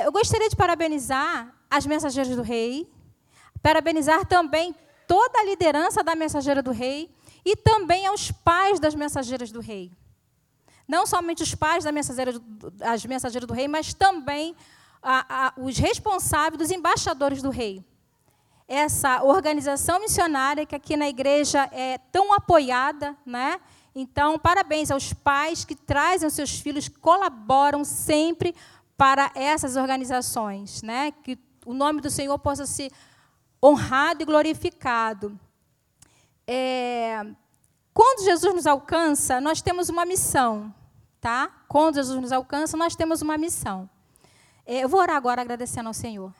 É, 0.00 0.06
eu 0.06 0.12
gostaria 0.12 0.48
de 0.48 0.56
parabenizar 0.56 1.54
as 1.70 1.84
mensageiras 1.84 2.34
do 2.34 2.42
rei, 2.42 2.90
parabenizar 3.62 4.24
também 4.24 4.74
toda 5.06 5.40
a 5.40 5.44
liderança 5.44 6.02
da 6.02 6.14
mensageira 6.14 6.62
do 6.62 6.70
rei 6.70 7.14
e 7.44 7.54
também 7.54 8.06
aos 8.06 8.30
pais 8.30 8.80
das 8.80 8.94
mensageiras 8.94 9.52
do 9.52 9.60
rei. 9.60 9.92
Não 10.88 11.06
somente 11.06 11.42
os 11.42 11.54
pais 11.54 11.84
da 11.84 11.92
mensageira, 11.92 12.32
as 12.80 13.04
mensageiras 13.04 13.46
do 13.46 13.52
rei, 13.52 13.68
mas 13.68 13.92
também 13.92 14.56
a, 15.02 15.48
a, 15.48 15.52
os 15.58 15.76
responsáveis 15.76 16.58
dos 16.58 16.70
embaixadores 16.70 17.42
do 17.42 17.50
rei. 17.50 17.84
Essa 18.66 19.22
organização 19.22 20.00
missionária 20.00 20.64
que 20.64 20.74
aqui 20.74 20.96
na 20.96 21.08
igreja 21.08 21.68
é 21.72 21.98
tão 22.10 22.32
apoiada, 22.32 23.16
né? 23.26 23.60
Então, 23.94 24.38
parabéns 24.38 24.90
aos 24.90 25.12
pais 25.12 25.64
que 25.64 25.74
trazem 25.74 26.26
os 26.26 26.34
seus 26.34 26.58
filhos, 26.58 26.88
colaboram 26.88 27.84
sempre 27.84 28.54
para 29.00 29.32
essas 29.34 29.76
organizações, 29.76 30.82
né? 30.82 31.10
Que 31.10 31.38
o 31.64 31.72
nome 31.72 32.02
do 32.02 32.10
Senhor 32.10 32.38
possa 32.38 32.66
ser 32.66 32.92
honrado 33.64 34.22
e 34.22 34.26
glorificado. 34.26 35.40
É, 36.46 37.24
quando 37.94 38.22
Jesus 38.22 38.54
nos 38.54 38.66
alcança, 38.66 39.40
nós 39.40 39.62
temos 39.62 39.88
uma 39.88 40.04
missão, 40.04 40.74
tá? 41.18 41.50
Quando 41.66 41.94
Jesus 41.94 42.20
nos 42.20 42.30
alcança, 42.30 42.76
nós 42.76 42.94
temos 42.94 43.22
uma 43.22 43.38
missão. 43.38 43.88
É, 44.66 44.84
eu 44.84 44.88
vou 44.88 45.00
orar 45.00 45.16
agora 45.16 45.40
agradecendo 45.40 45.88
ao 45.88 45.94
Senhor. 45.94 46.34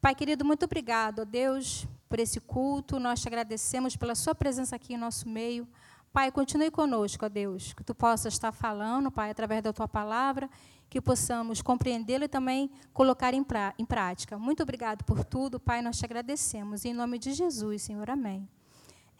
Pai 0.00 0.14
querido, 0.14 0.44
muito 0.44 0.66
obrigado, 0.66 1.26
Deus, 1.26 1.84
por 2.08 2.20
esse 2.20 2.38
culto. 2.38 3.00
Nós 3.00 3.20
te 3.20 3.26
agradecemos 3.26 3.96
pela 3.96 4.14
sua 4.14 4.36
presença 4.36 4.76
aqui 4.76 4.94
em 4.94 4.96
nosso 4.96 5.28
meio. 5.28 5.66
Pai, 6.12 6.32
continue 6.32 6.70
conosco, 6.70 7.26
ó 7.26 7.28
Deus, 7.28 7.72
que 7.72 7.84
tu 7.84 7.94
possas 7.94 8.34
estar 8.34 8.52
falando, 8.52 9.10
Pai, 9.10 9.30
através 9.30 9.62
da 9.62 9.72
tua 9.72 9.86
palavra, 9.86 10.48
que 10.88 11.00
possamos 11.00 11.60
compreendê-lo 11.60 12.24
e 12.24 12.28
também 12.28 12.70
colocar 12.92 13.34
em, 13.34 13.44
pra, 13.44 13.74
em 13.78 13.84
prática. 13.84 14.38
Muito 14.38 14.62
obrigado 14.62 15.04
por 15.04 15.24
tudo, 15.24 15.60
Pai, 15.60 15.82
nós 15.82 15.98
te 15.98 16.04
agradecemos. 16.04 16.84
Em 16.84 16.94
nome 16.94 17.18
de 17.18 17.32
Jesus, 17.32 17.82
Senhor, 17.82 18.08
amém. 18.08 18.48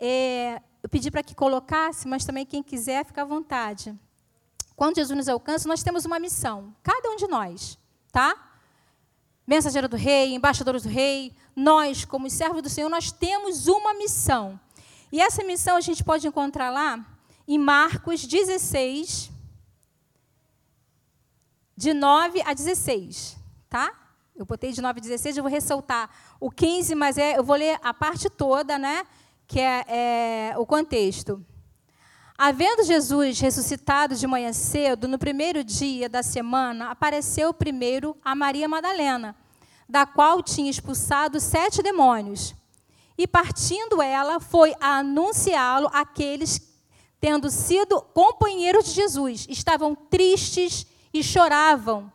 É, 0.00 0.62
eu 0.82 0.88
pedi 0.88 1.10
para 1.10 1.22
que 1.22 1.34
colocasse, 1.34 2.08
mas 2.08 2.24
também 2.24 2.46
quem 2.46 2.62
quiser, 2.62 3.04
fica 3.04 3.22
à 3.22 3.24
vontade. 3.24 3.94
Quando 4.74 4.96
Jesus 4.96 5.16
nos 5.16 5.28
alcança, 5.28 5.68
nós 5.68 5.82
temos 5.82 6.04
uma 6.04 6.18
missão, 6.18 6.74
cada 6.82 7.10
um 7.10 7.16
de 7.16 7.26
nós, 7.26 7.78
tá? 8.12 8.34
Mensageiro 9.46 9.88
do 9.88 9.96
rei, 9.96 10.34
embaixadores 10.34 10.84
do 10.84 10.88
rei, 10.88 11.34
nós, 11.54 12.04
como 12.04 12.30
servos 12.30 12.62
do 12.62 12.68
Senhor, 12.68 12.88
nós 12.88 13.10
temos 13.10 13.66
uma 13.66 13.92
missão. 13.94 14.58
E 15.10 15.20
essa 15.20 15.42
missão 15.44 15.76
a 15.76 15.80
gente 15.80 16.04
pode 16.04 16.26
encontrar 16.26 16.70
lá 16.70 17.04
em 17.46 17.58
Marcos 17.58 18.26
16, 18.26 19.30
de 21.76 21.94
9 21.94 22.42
a 22.42 22.52
16, 22.52 23.36
tá? 23.70 23.92
Eu 24.36 24.44
botei 24.44 24.70
de 24.72 24.82
9 24.82 25.00
a 25.00 25.02
16, 25.02 25.36
eu 25.36 25.42
vou 25.42 25.50
ressaltar 25.50 26.10
o 26.38 26.50
15, 26.50 26.94
mas 26.94 27.16
é, 27.16 27.38
eu 27.38 27.42
vou 27.42 27.56
ler 27.56 27.78
a 27.82 27.94
parte 27.94 28.28
toda, 28.28 28.78
né? 28.78 29.06
Que 29.46 29.60
é, 29.60 29.84
é 30.52 30.58
o 30.58 30.66
contexto. 30.66 31.44
Havendo 32.36 32.84
Jesus 32.84 33.40
ressuscitado 33.40 34.14
de 34.14 34.26
manhã 34.26 34.52
cedo, 34.52 35.08
no 35.08 35.18
primeiro 35.18 35.64
dia 35.64 36.08
da 36.08 36.22
semana, 36.22 36.90
apareceu 36.90 37.52
primeiro 37.52 38.16
a 38.24 38.34
Maria 38.34 38.68
Madalena, 38.68 39.34
da 39.88 40.06
qual 40.06 40.42
tinha 40.42 40.70
expulsado 40.70 41.40
sete 41.40 41.82
demônios. 41.82 42.54
E 43.18 43.26
partindo 43.26 44.00
ela, 44.00 44.38
foi 44.38 44.72
a 44.80 44.98
anunciá-lo 44.98 45.90
àqueles 45.92 46.68
tendo 47.20 47.50
sido 47.50 48.00
companheiros 48.14 48.86
de 48.86 48.92
Jesus. 48.92 49.46
Estavam 49.48 49.94
tristes 49.94 50.86
e 51.12 51.22
choravam. 51.22 52.12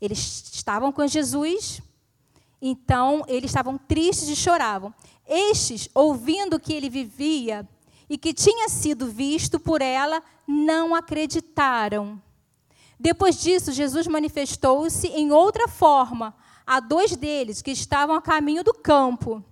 Eles 0.00 0.50
estavam 0.52 0.90
com 0.90 1.06
Jesus, 1.06 1.80
então 2.60 3.24
eles 3.28 3.50
estavam 3.50 3.78
tristes 3.78 4.28
e 4.28 4.36
choravam. 4.36 4.94
Estes, 5.26 5.88
ouvindo 5.94 6.58
que 6.60 6.72
ele 6.72 6.90
vivia 6.90 7.68
e 8.08 8.18
que 8.18 8.34
tinha 8.34 8.68
sido 8.68 9.06
visto 9.06 9.58
por 9.58 9.80
ela, 9.80 10.22
não 10.46 10.94
acreditaram. 10.94 12.20
Depois 12.98 13.40
disso, 13.40 13.72
Jesus 13.72 14.06
manifestou-se 14.06 15.06
em 15.08 15.32
outra 15.32 15.68
forma 15.68 16.34
a 16.66 16.80
dois 16.80 17.16
deles 17.16 17.60
que 17.60 17.70
estavam 17.70 18.16
a 18.16 18.22
caminho 18.22 18.64
do 18.64 18.72
campo. 18.72 19.44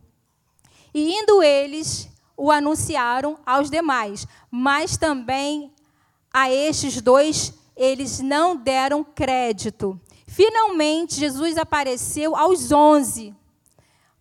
E 0.94 1.12
indo 1.14 1.42
eles, 1.42 2.08
o 2.36 2.50
anunciaram 2.50 3.38
aos 3.46 3.70
demais, 3.70 4.26
mas 4.50 4.96
também 4.96 5.72
a 6.32 6.50
estes 6.50 7.00
dois 7.00 7.54
eles 7.76 8.20
não 8.20 8.56
deram 8.56 9.02
crédito. 9.04 10.00
Finalmente, 10.26 11.20
Jesus 11.20 11.56
apareceu 11.56 12.34
aos 12.36 12.72
onze, 12.72 13.34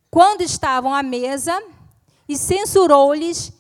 quando 0.09 0.41
estavam 0.41 0.93
à 0.93 1.01
mesa, 1.01 1.61
e 2.27 2.37
censurou-lhes 2.37 3.53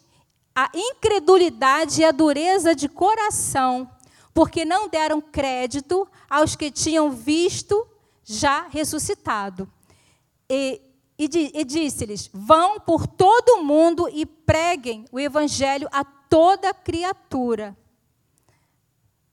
a 0.55 0.69
incredulidade 0.73 2.01
e 2.01 2.05
a 2.05 2.11
dureza 2.11 2.75
de 2.75 2.87
coração, 2.87 3.89
porque 4.33 4.63
não 4.63 4.87
deram 4.87 5.21
crédito 5.21 6.07
aos 6.29 6.55
que 6.55 6.71
tinham 6.71 7.11
visto 7.11 7.85
já 8.23 8.67
ressuscitado. 8.69 9.69
E 10.49 10.81
e, 11.25 11.51
e 11.53 11.63
disse-lhes: 11.63 12.29
Vão 12.33 12.79
por 12.79 13.05
todo 13.05 13.59
o 13.59 13.63
mundo 13.63 14.09
e 14.11 14.25
preguem 14.25 15.05
o 15.11 15.19
evangelho 15.19 15.87
a 15.91 16.03
toda 16.03 16.73
criatura. 16.73 17.77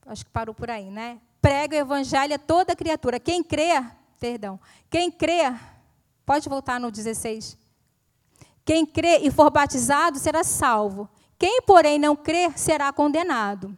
Acho 0.06 0.24
que 0.24 0.30
parou 0.30 0.54
por 0.54 0.70
aí, 0.70 0.90
né? 0.90 1.20
Prega 1.40 1.76
o 1.76 1.80
evangelho 1.80 2.34
a 2.34 2.38
toda 2.38 2.74
criatura. 2.74 3.20
Quem 3.20 3.42
crê, 3.42 3.84
perdão, 4.18 4.58
quem 4.90 5.10
crê, 5.10 5.54
pode 6.24 6.48
voltar 6.48 6.80
no 6.80 6.90
16. 6.90 7.56
Quem 8.64 8.84
crê 8.84 9.18
e 9.18 9.30
for 9.30 9.50
batizado 9.50 10.18
será 10.18 10.44
salvo. 10.44 11.08
Quem, 11.38 11.62
porém, 11.62 11.98
não 11.98 12.16
crer 12.16 12.58
será 12.58 12.92
condenado. 12.92 13.76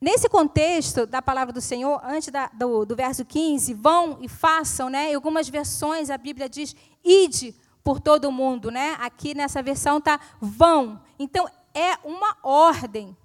Nesse 0.00 0.28
contexto 0.28 1.06
da 1.06 1.22
palavra 1.22 1.52
do 1.52 1.60
Senhor, 1.60 2.00
antes 2.04 2.30
da, 2.30 2.48
do, 2.48 2.84
do, 2.84 2.94
verso 2.94 3.24
15, 3.24 3.72
vão 3.72 4.18
e 4.20 4.28
façam, 4.28 4.90
né? 4.90 5.10
Em 5.10 5.14
algumas 5.14 5.48
versões 5.48 6.10
a 6.10 6.18
Bíblia 6.18 6.48
diz, 6.48 6.76
ide 7.02 7.54
por 7.82 7.98
todo 7.98 8.26
o 8.26 8.32
mundo, 8.32 8.70
né? 8.70 8.96
Aqui 9.00 9.34
nessa 9.34 9.62
versão 9.62 9.98
está 9.98 10.20
vão. 10.38 11.00
Então 11.18 11.48
é 11.72 11.96
uma 12.04 12.36
ordem, 12.42 13.16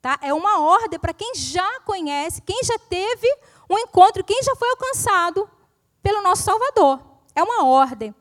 tá? 0.00 0.16
É 0.22 0.32
uma 0.32 0.60
ordem 0.60 0.98
para 0.98 1.12
quem 1.12 1.34
já 1.34 1.80
conhece, 1.80 2.40
quem 2.42 2.62
já 2.62 2.78
teve 2.78 3.26
um 3.68 3.78
encontro, 3.78 4.22
quem 4.22 4.40
já 4.44 4.54
foi 4.54 4.68
alcançado 4.70 5.50
pelo 6.00 6.22
nosso 6.22 6.44
Salvador. 6.44 7.00
É 7.34 7.42
uma 7.42 7.64
ordem. 7.64 8.14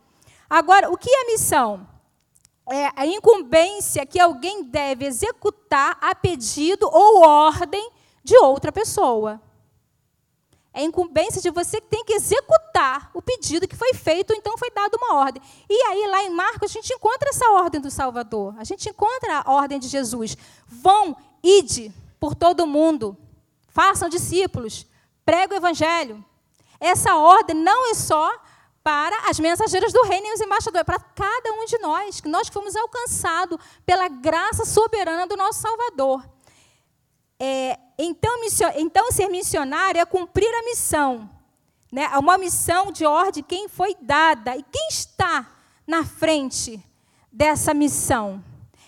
Agora, 0.49 0.89
o 0.89 0.97
que 0.97 1.09
é 1.09 1.25
missão? 1.31 1.87
É 2.71 2.91
a 2.95 3.05
incumbência 3.05 4.05
que 4.05 4.19
alguém 4.19 4.63
deve 4.63 5.05
executar 5.05 5.97
a 6.01 6.15
pedido 6.15 6.89
ou 6.91 7.21
ordem 7.21 7.91
de 8.23 8.37
outra 8.37 8.71
pessoa. 8.71 9.41
É 10.73 10.81
a 10.81 10.83
incumbência 10.83 11.41
de 11.41 11.49
você 11.49 11.81
que 11.81 11.87
tem 11.87 12.05
que 12.05 12.13
executar 12.13 13.11
o 13.13 13.21
pedido 13.21 13.67
que 13.67 13.75
foi 13.75 13.93
feito, 13.93 14.33
então 14.33 14.57
foi 14.57 14.71
dada 14.71 14.97
uma 14.97 15.15
ordem. 15.15 15.41
E 15.69 15.73
aí, 15.87 16.07
lá 16.07 16.23
em 16.23 16.29
Marcos, 16.29 16.71
a 16.71 16.73
gente 16.73 16.93
encontra 16.93 17.29
essa 17.29 17.51
ordem 17.51 17.81
do 17.81 17.91
Salvador. 17.91 18.55
A 18.57 18.63
gente 18.63 18.87
encontra 18.87 19.43
a 19.45 19.51
ordem 19.51 19.79
de 19.79 19.89
Jesus. 19.89 20.37
Vão, 20.65 21.17
ide 21.43 21.91
por 22.19 22.35
todo 22.35 22.61
o 22.61 22.67
mundo, 22.67 23.17
façam 23.67 24.07
discípulos, 24.07 24.85
pregue 25.25 25.55
o 25.55 25.57
evangelho. 25.57 26.23
Essa 26.79 27.15
ordem 27.17 27.55
não 27.55 27.91
é 27.91 27.93
só 27.93 28.31
para 28.83 29.29
as 29.29 29.39
mensageiras 29.39 29.93
do 29.93 30.03
reino 30.03 30.27
e 30.27 30.33
os 30.33 30.41
embaixadores, 30.41 30.85
para 30.85 30.99
cada 30.99 31.51
um 31.53 31.65
de 31.65 31.77
nós, 31.77 32.19
que 32.19 32.27
nós 32.27 32.47
fomos 32.47 32.75
alcançados 32.75 33.59
pela 33.85 34.07
graça 34.07 34.65
soberana 34.65 35.27
do 35.27 35.37
nosso 35.37 35.61
Salvador. 35.61 36.27
É, 37.39 37.77
então, 37.97 38.31
então, 38.75 39.11
ser 39.11 39.27
missionário 39.27 39.99
é 39.99 40.05
cumprir 40.05 40.47
a 40.47 40.63
missão, 40.63 41.29
né? 41.91 42.07
uma 42.17 42.37
missão 42.37 42.91
de 42.91 43.05
ordem 43.05 43.43
quem 43.43 43.67
foi 43.67 43.95
dada 44.01 44.55
e 44.55 44.63
quem 44.63 44.87
está 44.89 45.51
na 45.85 46.03
frente 46.03 46.83
dessa 47.31 47.73
missão. 47.73 48.43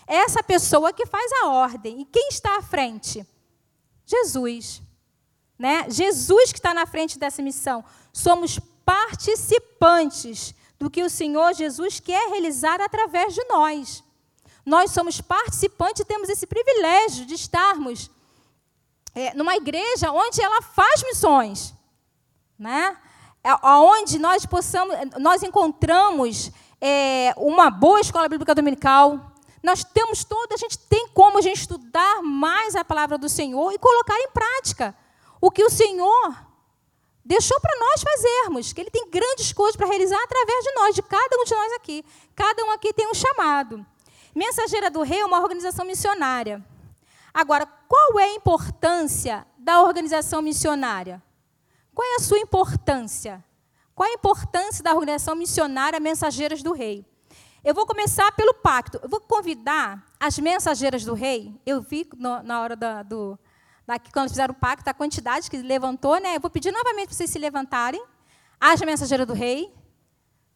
É 0.06 0.16
essa 0.16 0.42
pessoa 0.42 0.92
que 0.92 1.06
faz 1.06 1.30
a 1.42 1.48
ordem. 1.48 2.02
E 2.02 2.04
quem 2.04 2.28
está 2.28 2.58
à 2.58 2.62
frente? 2.62 3.26
Jesus. 4.04 4.82
Né? 5.58 5.86
Jesus 5.88 6.52
que 6.52 6.58
está 6.58 6.74
na 6.74 6.86
frente 6.86 7.18
dessa 7.18 7.40
missão. 7.40 7.84
Somos 8.12 8.60
participantes 8.84 10.54
do 10.78 10.90
que 10.90 11.02
o 11.02 11.10
Senhor 11.10 11.54
Jesus 11.54 12.00
quer 12.00 12.28
realizar 12.30 12.80
através 12.80 13.34
de 13.34 13.44
nós. 13.44 14.04
Nós 14.64 14.90
somos 14.90 15.20
participantes 15.20 16.00
e 16.00 16.04
temos 16.04 16.28
esse 16.28 16.46
privilégio 16.46 17.26
de 17.26 17.34
estarmos 17.34 18.10
é, 19.14 19.34
numa 19.34 19.54
igreja 19.56 20.10
onde 20.10 20.42
ela 20.42 20.60
faz 20.62 21.02
missões, 21.02 21.74
né? 22.58 22.96
É, 23.42 23.54
onde 23.66 24.18
nós 24.18 24.46
possamos, 24.46 24.96
nós 25.18 25.42
encontramos 25.42 26.50
é, 26.80 27.32
uma 27.36 27.70
boa 27.70 28.00
escola 28.00 28.28
bíblica 28.28 28.54
dominical. 28.54 29.32
Nós 29.62 29.84
temos 29.84 30.24
toda, 30.24 30.54
a 30.54 30.58
gente 30.58 30.78
tem 30.78 31.08
como 31.08 31.38
a 31.38 31.40
gente 31.42 31.60
estudar 31.60 32.22
mais 32.22 32.74
a 32.74 32.84
palavra 32.84 33.16
do 33.16 33.28
Senhor 33.28 33.72
e 33.72 33.78
colocar 33.78 34.18
em 34.18 34.30
prática 34.30 34.94
o 35.40 35.50
que 35.50 35.62
o 35.62 35.70
Senhor 35.70 36.34
deixou 37.24 37.58
para 37.60 37.78
nós 37.78 38.02
fazermos, 38.02 38.72
que 38.72 38.80
Ele 38.80 38.90
tem 38.90 39.08
grandes 39.08 39.52
coisas 39.52 39.76
para 39.76 39.86
realizar 39.86 40.22
através 40.22 40.64
de 40.64 40.72
nós, 40.72 40.94
de 40.94 41.02
cada 41.02 41.36
um 41.40 41.44
de 41.44 41.54
nós 41.54 41.72
aqui. 41.72 42.04
Cada 42.34 42.64
um 42.64 42.70
aqui 42.70 42.92
tem 42.92 43.08
um 43.08 43.14
chamado. 43.14 43.84
Mensageira 44.34 44.90
do 44.90 45.02
Rei 45.02 45.20
é 45.20 45.24
uma 45.24 45.40
organização 45.40 45.84
missionária. 45.84 46.64
Agora, 47.32 47.66
qual 47.88 48.18
é 48.20 48.24
a 48.24 48.34
importância 48.34 49.46
da 49.56 49.82
organização 49.82 50.42
missionária? 50.42 51.22
Qual 51.94 52.06
é 52.06 52.16
a 52.16 52.20
sua 52.20 52.38
importância? 52.38 53.42
Qual 53.94 54.08
é 54.08 54.12
a 54.12 54.14
importância 54.14 54.82
da 54.82 54.92
organização 54.92 55.34
missionária 55.34 56.00
Mensageiras 56.00 56.62
do 56.62 56.72
Rei? 56.72 57.06
Eu 57.64 57.72
vou 57.72 57.86
começar 57.86 58.30
pelo 58.32 58.52
pacto. 58.52 59.00
Eu 59.02 59.08
vou 59.08 59.20
convidar 59.20 60.04
as 60.20 60.38
mensageiras 60.38 61.02
do 61.02 61.14
rei. 61.14 61.58
Eu 61.64 61.80
vi 61.80 62.06
no, 62.14 62.42
na 62.42 62.60
hora 62.60 62.76
da, 62.76 63.02
do, 63.02 63.38
daqui, 63.86 64.12
quando 64.12 64.28
fizeram 64.28 64.52
o 64.52 64.56
pacto, 64.56 64.88
a 64.88 64.94
quantidade 64.94 65.50
que 65.50 65.56
levantou. 65.58 66.20
Né? 66.20 66.36
Eu 66.36 66.40
vou 66.40 66.50
pedir 66.50 66.72
novamente 66.72 67.08
para 67.08 67.16
vocês 67.16 67.30
se 67.30 67.38
levantarem. 67.38 68.04
As 68.60 68.80
mensageiras 68.80 69.26
do 69.26 69.32
rei. 69.32 69.72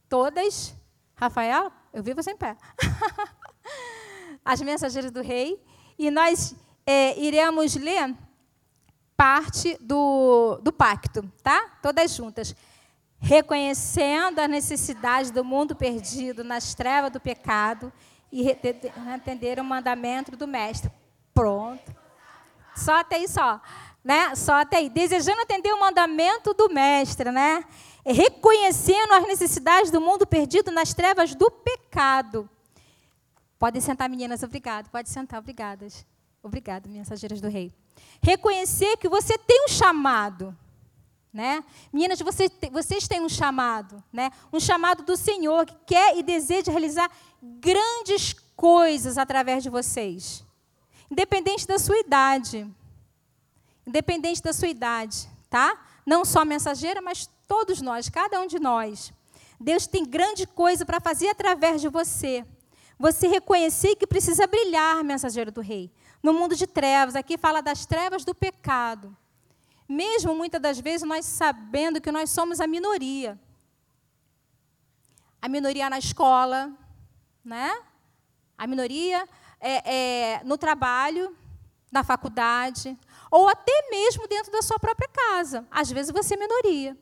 Todas. 0.09 0.75
Rafael, 1.15 1.73
eu 1.93 2.03
vi 2.03 2.15
você 2.15 2.31
em 2.31 2.37
pé. 2.37 2.57
as 4.45 4.61
mensageiras 4.63 5.11
do 5.11 5.23
rei. 5.23 5.63
E 5.99 6.11
nós 6.11 6.55
é, 6.87 7.19
iremos 7.19 7.75
ler 7.75 8.15
parte 9.17 9.77
do, 9.81 10.61
do 10.63 10.73
pacto, 10.73 11.23
tá? 11.43 11.79
Todas 11.83 12.15
juntas. 12.15 12.55
Reconhecendo 13.19 14.39
a 14.39 14.47
necessidade 14.47 15.33
do 15.33 15.45
mundo 15.45 15.75
perdido 15.75 16.45
nas 16.45 16.73
trevas 16.73 17.11
do 17.11 17.19
pecado 17.19 17.93
e 18.31 18.49
atender 19.13 19.59
o 19.59 19.65
mandamento 19.65 20.37
do 20.37 20.47
mestre. 20.47 20.91
Pronto. 21.35 21.98
Só 22.79 22.95
até 22.97 23.17
aí 23.17 23.29
só, 23.29 23.61
né? 24.05 24.35
Só 24.35 24.55
até 24.55 24.79
aí. 24.79 24.89
Desejando 24.89 25.43
atender 25.43 25.73
o 25.73 25.81
mandamento 25.81 26.55
do 26.55 26.69
mestre, 26.69 27.31
né? 27.31 27.65
Reconhecendo 28.05 29.13
as 29.13 29.27
necessidades 29.27 29.91
do 29.91 30.01
mundo 30.01 30.27
perdido 30.27 30.71
nas 30.71 30.95
trevas 30.95 31.35
do 31.35 31.51
pecado. 31.51 32.49
Podem 33.59 33.81
sentar, 33.81 34.09
meninas, 34.09 34.43
obrigado. 34.43 34.89
Pode 34.89 35.09
sentar, 35.09 35.41
obrigadas. 35.41 36.07
Obrigado, 36.43 36.89
mensageiras 36.89 37.41
do 37.41 37.49
rei. 37.49 37.73
Reconhecer 38.23 38.97
que 38.97 39.09
você 39.09 39.37
tem 39.37 39.65
um 39.65 39.69
chamado. 39.69 40.57
Né? 41.33 41.63
Meninas, 41.93 42.21
você, 42.21 42.51
vocês 42.73 43.07
têm 43.07 43.21
um 43.21 43.29
chamado, 43.29 44.03
né? 44.13 44.31
um 44.53 44.59
chamado 44.59 45.03
do 45.03 45.17
Senhor 45.17 45.67
que 45.67 45.75
quer 45.87 46.17
e 46.17 46.23
deseja 46.23 46.73
realizar 46.73 47.11
grandes 47.43 48.35
coisas 48.57 49.19
através 49.19 49.63
de 49.63 49.69
vocês, 49.69 50.43
independente 51.11 51.67
da 51.67 51.79
sua 51.79 51.99
idade, 51.99 52.67
independente 53.87 54.43
da 54.43 54.53
sua 54.53 54.69
idade, 54.69 55.29
tá? 55.49 55.79
Não 56.05 56.25
só 56.25 56.45
mensageira, 56.45 57.01
mas 57.01 57.29
todos 57.47 57.81
nós, 57.81 58.09
cada 58.09 58.41
um 58.41 58.47
de 58.47 58.59
nós. 58.59 59.13
Deus 59.61 59.87
tem 59.87 60.05
grande 60.05 60.47
coisa 60.47 60.87
para 60.87 61.01
fazer 61.01 61.29
através 61.29 61.81
de 61.81 61.89
você. 61.89 62.45
Você 62.99 63.27
reconhecer 63.29 63.97
que 63.97 64.07
precisa 64.07 64.47
brilhar, 64.47 65.03
mensageiro 65.03 65.51
do 65.51 65.61
Rei 65.61 65.91
no 66.23 66.33
mundo 66.33 66.55
de 66.55 66.67
trevas. 66.67 67.17
Aqui 67.17 67.39
fala 67.39 67.61
das 67.61 67.87
trevas 67.87 68.25
do 68.25 68.35
pecado. 68.35 69.17
Mesmo 69.89 70.35
muitas 70.35 70.61
das 70.61 70.79
vezes 70.79 71.07
nós 71.07 71.25
sabendo 71.25 72.01
que 72.01 72.13
nós 72.13 72.31
somos 72.31 72.61
a 72.61 72.67
minoria. 72.67 73.39
A 75.41 75.49
minoria 75.49 75.89
na 75.89 75.99
escola, 75.99 76.73
né? 77.45 77.81
A 78.57 78.67
minoria 78.67 79.27
é, 79.61 80.37
é, 80.37 80.45
no 80.45 80.57
trabalho, 80.57 81.37
na 81.91 82.05
faculdade, 82.05 82.97
ou 83.31 83.49
até 83.49 83.91
mesmo 83.91 84.27
dentro 84.27 84.53
da 84.53 84.63
sua 84.63 84.79
própria 84.79 85.09
casa. 85.09 85.67
Às 85.71 85.91
vezes 85.91 86.11
você 86.13 86.35
é 86.35 86.37
minoria. 86.37 86.97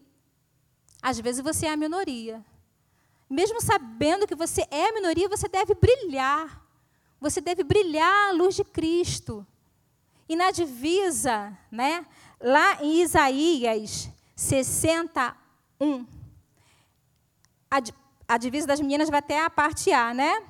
Às 1.03 1.21
vezes 1.21 1.41
você 1.41 1.67
é 1.67 1.73
a 1.73 1.77
minoria. 1.77 2.45
Mesmo 3.29 3.61
sabendo 3.61 4.27
que 4.27 4.35
você 4.35 4.67
é 4.71 4.89
a 4.89 4.93
minoria, 4.93 5.29
você 5.29 5.49
deve 5.49 5.75
brilhar. 5.75 6.63
Você 7.21 7.41
deve 7.41 7.65
brilhar 7.65 8.29
a 8.29 8.33
luz 8.33 8.55
de 8.55 8.65
Cristo. 8.65 9.47
E 10.29 10.37
na 10.37 10.51
divisa, 10.51 11.57
né, 11.71 12.05
lá 12.41 12.83
em 12.83 13.01
Isaías 13.03 14.09
61, 14.35 16.07
a, 17.71 17.79
a 18.29 18.39
divisa 18.39 18.67
das 18.67 18.81
meninas 18.81 19.09
vai 19.09 19.21
até 19.21 19.43
a 19.43 19.51
parte 19.51 19.93
A, 19.93 20.13
né? 20.13 20.43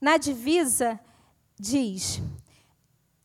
Na 0.00 0.16
divisa 0.16 1.00
diz: 1.58 2.20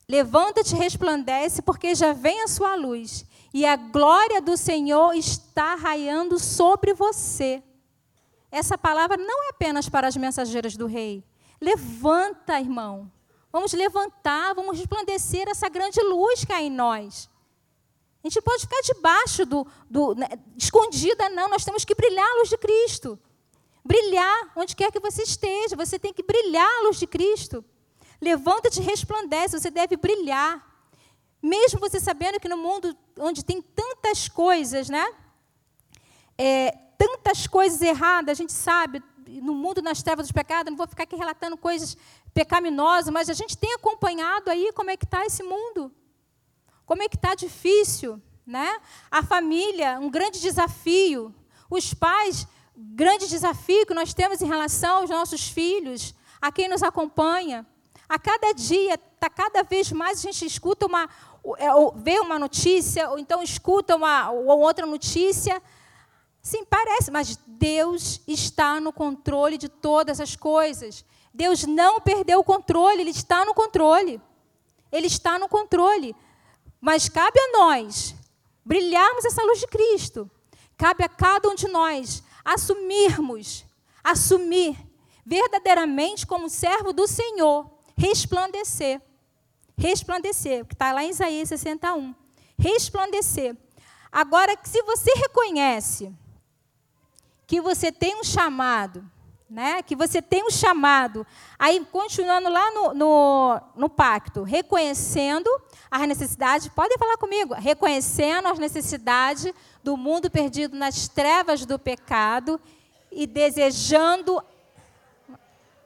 Levanta-te, 0.07 0.75
resplandece, 0.75 1.61
porque 1.61 1.95
já 1.95 2.13
vem 2.13 2.41
a 2.43 2.47
sua 2.47 2.75
luz, 2.75 3.25
e 3.53 3.65
a 3.65 3.75
glória 3.75 4.41
do 4.41 4.55
Senhor 4.57 5.13
está 5.13 5.75
raiando 5.75 6.39
sobre 6.39 6.93
você. 6.93 7.63
Essa 8.51 8.77
palavra 8.77 9.17
não 9.17 9.43
é 9.45 9.49
apenas 9.49 9.87
para 9.87 10.07
as 10.07 10.17
mensageiras 10.17 10.75
do 10.75 10.87
rei, 10.87 11.23
Levanta, 11.61 12.59
irmão. 12.59 13.11
Vamos 13.51 13.73
levantar, 13.73 14.53
vamos 14.53 14.77
resplandecer 14.77 15.47
essa 15.49 15.67
grande 15.67 15.99
luz 16.01 16.45
que 16.45 16.53
há 16.53 16.61
em 16.61 16.69
nós. 16.69 17.29
A 18.23 18.27
gente 18.27 18.41
pode 18.41 18.61
ficar 18.61 18.81
debaixo 18.81 19.45
do, 19.45 19.67
do 19.89 20.15
né, 20.15 20.27
escondida, 20.57 21.29
não. 21.29 21.49
Nós 21.49 21.65
temos 21.65 21.83
que 21.83 21.95
brilhar 21.95 22.25
a 22.25 22.37
luz 22.37 22.49
de 22.49 22.57
Cristo. 22.57 23.19
Brilhar 23.83 24.51
onde 24.55 24.75
quer 24.75 24.91
que 24.91 24.99
você 24.99 25.23
esteja. 25.23 25.75
Você 25.75 25.97
tem 25.97 26.13
que 26.13 26.23
brilhar 26.23 26.67
a 26.67 26.83
luz 26.83 26.99
de 26.99 27.07
Cristo. 27.07 27.63
Levanta-te 28.21 28.79
e 28.79 28.83
resplandece. 28.83 29.59
Você 29.59 29.71
deve 29.71 29.95
brilhar. 29.95 30.65
Mesmo 31.41 31.79
você 31.79 31.99
sabendo 31.99 32.39
que 32.39 32.49
no 32.49 32.57
mundo 32.57 32.95
onde 33.17 33.43
tem 33.43 33.61
tantas 33.61 34.27
coisas, 34.27 34.89
né? 34.89 35.05
É, 36.37 36.71
tantas 36.97 37.47
coisas 37.47 37.81
erradas, 37.81 38.31
a 38.31 38.41
gente 38.41 38.51
sabe, 38.51 39.01
no 39.25 39.53
mundo 39.53 39.81
nas 39.81 40.03
trevas 40.03 40.27
dos 40.27 40.33
pecados, 40.33 40.69
não 40.69 40.77
vou 40.77 40.87
ficar 40.87 41.03
aqui 41.03 41.15
relatando 41.15 41.55
coisas 41.55 41.95
pecaminosas, 42.33 43.11
mas 43.11 43.29
a 43.29 43.33
gente 43.33 43.57
tem 43.57 43.73
acompanhado 43.73 44.49
aí 44.49 44.71
como 44.73 44.89
é 44.89 44.97
que 44.97 45.05
está 45.05 45.25
esse 45.25 45.43
mundo. 45.43 45.91
Como 46.85 47.03
é 47.03 47.07
que 47.07 47.15
está 47.15 47.35
difícil, 47.35 48.21
né? 48.45 48.79
A 49.11 49.21
família, 49.23 49.99
um 49.99 50.09
grande 50.09 50.41
desafio. 50.41 51.33
Os 51.69 51.93
pais, 51.93 52.47
grande 52.75 53.27
desafio 53.27 53.85
que 53.85 53.93
nós 53.93 54.13
temos 54.13 54.41
em 54.41 54.47
relação 54.47 54.97
aos 54.97 55.09
nossos 55.09 55.47
filhos, 55.47 56.15
a 56.41 56.51
quem 56.51 56.67
nos 56.67 56.81
acompanha. 56.81 57.65
A 58.09 58.17
cada 58.19 58.51
dia, 58.53 58.97
tá 58.97 59.29
cada 59.29 59.63
vez 59.63 59.91
mais 59.91 60.19
a 60.19 60.21
gente 60.23 60.45
escuta 60.45 60.87
uma, 60.87 61.07
é, 61.57 61.73
ou 61.73 61.93
vê 61.95 62.19
uma 62.19 62.37
notícia, 62.37 63.09
ou 63.09 63.19
então 63.19 63.41
escuta 63.41 63.95
uma 63.95 64.31
ou 64.31 64.59
outra 64.59 64.85
notícia 64.85 65.61
Sim, 66.41 66.63
parece, 66.65 67.11
mas 67.11 67.37
Deus 67.45 68.21
está 68.27 68.79
no 68.79 68.93
controle 68.93 69.57
de 69.57 69.67
todas 69.67 70.19
as 70.19 70.35
coisas. 70.35 71.05
Deus 71.33 71.63
não 71.63 71.99
perdeu 71.99 72.39
o 72.39 72.43
controle, 72.43 73.01
Ele 73.01 73.11
está 73.11 73.45
no 73.45 73.53
controle. 73.53 74.21
Ele 74.91 75.07
está 75.07 75.37
no 75.37 75.47
controle. 75.47 76.15
Mas 76.79 77.09
cabe 77.09 77.39
a 77.39 77.57
nós 77.59 78.15
brilharmos 78.65 79.25
essa 79.25 79.43
luz 79.43 79.59
de 79.59 79.67
Cristo. 79.67 80.29
Cabe 80.77 81.03
a 81.03 81.09
cada 81.09 81.49
um 81.49 81.55
de 81.55 81.67
nós 81.67 82.23
assumirmos, 82.43 83.65
assumir 84.03 84.77
verdadeiramente 85.25 86.25
como 86.25 86.49
servo 86.49 86.93
do 86.93 87.05
Senhor, 87.05 87.69
resplandecer. 87.99 89.01
Resplandecer, 89.77 90.65
que 90.65 90.73
está 90.73 90.91
lá 90.93 91.03
em 91.03 91.09
Isaías 91.09 91.49
61. 91.49 92.15
Resplandecer. 92.57 93.55
Agora, 94.11 94.57
se 94.63 94.81
você 94.83 95.11
reconhece 95.15 96.11
que 97.45 97.59
você 97.61 97.91
tem 97.91 98.15
um 98.15 98.23
chamado, 98.23 99.03
né? 99.49 99.81
que 99.83 99.95
você 99.95 100.21
tem 100.21 100.45
um 100.45 100.49
chamado. 100.49 101.25
Aí, 101.57 101.85
continuando 101.91 102.49
lá 102.49 102.71
no, 102.71 102.93
no, 102.93 103.61
no 103.75 103.89
pacto, 103.89 104.43
reconhecendo 104.43 105.49
as 105.89 106.07
necessidades, 106.07 106.67
podem 106.67 106.97
falar 106.97 107.17
comigo, 107.17 107.53
reconhecendo 107.53 108.47
as 108.47 108.59
necessidades 108.59 109.51
do 109.83 109.97
mundo 109.97 110.29
perdido 110.29 110.77
nas 110.77 111.07
trevas 111.07 111.65
do 111.65 111.79
pecado 111.79 112.59
e 113.11 113.25
desejando 113.25 114.41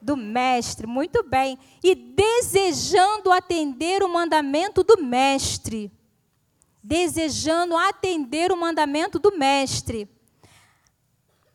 do 0.04 0.18
mestre, 0.18 0.86
muito 0.86 1.22
bem, 1.22 1.58
e 1.82 1.94
desejando 1.94 3.32
atender 3.32 4.02
o 4.02 4.08
mandamento 4.08 4.84
do 4.84 5.02
mestre. 5.02 5.90
Desejando 6.82 7.74
atender 7.74 8.52
o 8.52 8.56
mandamento 8.56 9.18
do 9.18 9.36
mestre. 9.36 10.06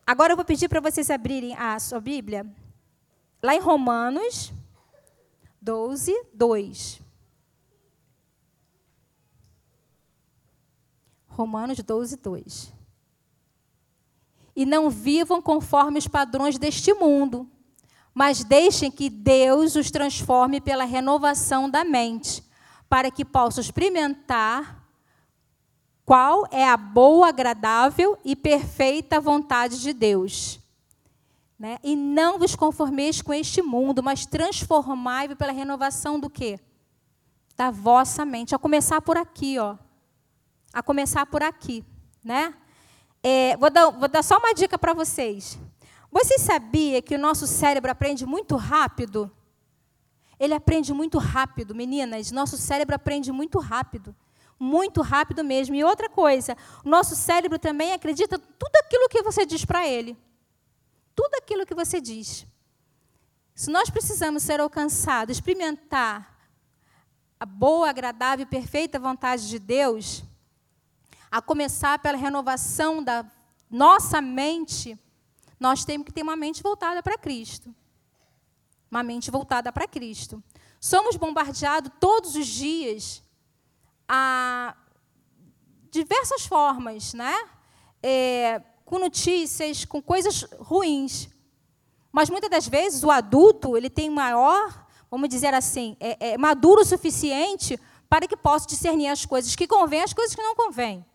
Agora 0.06 0.34
eu 0.34 0.36
vou 0.36 0.44
pedir 0.44 0.68
para 0.68 0.80
vocês 0.82 1.12
abrirem 1.12 1.56
a 1.56 1.80
sua 1.80 2.02
Bíblia, 2.02 2.44
lá 3.44 3.54
em 3.54 3.60
Romanos 3.60 4.52
12, 5.62 6.12
2. 6.34 7.02
Romanos 11.28 11.78
12, 11.78 12.18
2. 12.18 12.74
E 14.56 14.66
não 14.66 14.90
vivam 14.90 15.40
conforme 15.40 16.00
os 16.00 16.08
padrões 16.08 16.58
deste 16.58 16.92
mundo, 16.94 17.48
mas 18.20 18.44
deixem 18.44 18.92
que 18.92 19.10
Deus 19.10 19.78
os 19.78 19.90
transforme 19.90 20.60
pela 20.60 20.84
renovação 20.84 21.70
da 21.70 21.86
mente, 21.86 22.44
para 22.90 23.10
que 23.10 23.24
possam 23.24 23.62
experimentar 23.62 24.86
qual 26.04 26.46
é 26.52 26.68
a 26.68 26.76
boa, 26.76 27.30
agradável 27.30 28.20
e 28.26 28.36
perfeita 28.36 29.22
vontade 29.22 29.80
de 29.80 29.94
Deus. 29.94 30.60
Né? 31.58 31.78
E 31.82 31.96
não 31.96 32.38
vos 32.38 32.58
conformeis 32.58 33.22
com 33.22 33.34
este 33.34 33.62
mundo, 33.62 34.04
mas 34.04 34.26
transformai-vos 34.26 35.38
pela 35.38 35.54
renovação 35.54 36.20
do 36.20 36.30
quê? 36.30 36.60
Da 37.56 37.72
vossa 37.72 38.26
mente. 38.26 38.54
A 38.54 38.60
começar 38.60 39.00
por 39.00 39.16
aqui, 39.16 39.58
ó. 39.58 39.78
A 40.74 40.84
começar 40.84 41.26
por 41.26 41.42
aqui, 41.42 41.86
né? 42.22 42.54
É, 43.24 43.56
vou, 43.56 43.70
dar, 43.70 43.90
vou 43.92 44.10
dar 44.10 44.24
só 44.24 44.38
uma 44.38 44.54
dica 44.54 44.78
para 44.78 44.94
vocês. 44.94 45.58
Você 46.12 46.38
sabia 46.40 47.02
que 47.02 47.16
o 47.16 47.20
nosso 47.20 47.46
cérebro 47.46 47.92
aprende 47.92 48.26
muito 48.26 48.56
rápido? 48.56 49.32
Ele 50.40 50.54
aprende 50.54 50.94
muito 50.94 51.18
rápido, 51.18 51.76
meninas. 51.76 52.32
Nosso 52.32 52.58
cérebro 52.58 52.96
aprende 52.96 53.32
muito 53.32 53.60
rápido 53.60 54.16
muito 54.60 55.02
rápido 55.02 55.44
mesmo. 55.44 55.74
E 55.74 55.84
outra 55.84 56.10
coisa, 56.10 56.56
nosso 56.84 57.16
cérebro 57.16 57.58
também 57.58 57.94
acredita 57.94 58.38
tudo 58.38 58.76
aquilo 58.84 59.08
que 59.08 59.24
você 59.24 59.46
diz 59.46 59.64
para 59.64 59.88
ele. 59.88 60.18
Tudo 61.16 61.36
aquilo 61.36 61.66
que 61.66 61.74
você 61.74 62.02
diz. 62.02 62.46
Se 63.56 63.72
nós 63.72 63.90
precisamos 63.90 64.44
ser 64.44 64.60
alcançados, 64.60 65.38
experimentar 65.38 66.38
a 67.40 67.46
boa, 67.46 67.90
agradável 67.90 68.44
e 68.44 68.50
perfeita 68.50 69.00
vontade 69.00 69.48
de 69.48 69.60
Deus, 69.60 70.24
a 71.32 71.42
começar 71.42 71.98
pela 72.00 72.18
renovação 72.18 73.02
da 73.02 73.26
nossa 73.70 74.22
mente, 74.22 75.00
nós 75.60 75.84
temos 75.84 76.06
que 76.06 76.14
ter 76.14 76.24
uma 76.24 76.36
mente 76.36 76.64
voltada 76.64 77.04
para 77.04 77.18
Cristo. 77.18 77.74
Uma 78.90 79.04
mente 79.04 79.30
voltada 79.30 79.72
para 79.72 79.88
Cristo. 79.88 80.42
Somos 80.80 81.18
bombardeados 81.18 81.92
todos 82.00 82.36
os 82.36 82.48
dias 82.48 83.24
a 84.08 84.76
diversas 85.92 86.46
formas, 86.46 87.14
né? 87.14 87.36
É, 88.02 88.62
com 88.86 88.98
notícias, 88.98 89.86
com 89.86 90.02
coisas 90.02 90.44
ruins. 90.58 91.30
Mas 92.12 92.30
muitas 92.30 92.50
das 92.50 92.68
vezes 92.68 93.04
o 93.04 93.12
adulto 93.12 93.78
ele 93.78 93.90
tem 93.90 94.10
maior, 94.10 94.88
vamos 95.12 95.30
dizer 95.30 95.54
assim, 95.54 95.96
é, 96.00 96.32
é 96.32 96.38
maduro 96.38 96.82
o 96.82 96.86
suficiente 96.86 97.80
para 98.10 98.28
que 98.28 98.36
possa 98.36 98.66
discernir 98.68 99.10
as 99.10 99.26
coisas 99.26 99.56
que 99.56 99.68
convêm, 99.68 100.02
as 100.02 100.14
coisas 100.14 100.36
que 100.36 100.42
não 100.42 100.56
convêm. 100.56 101.06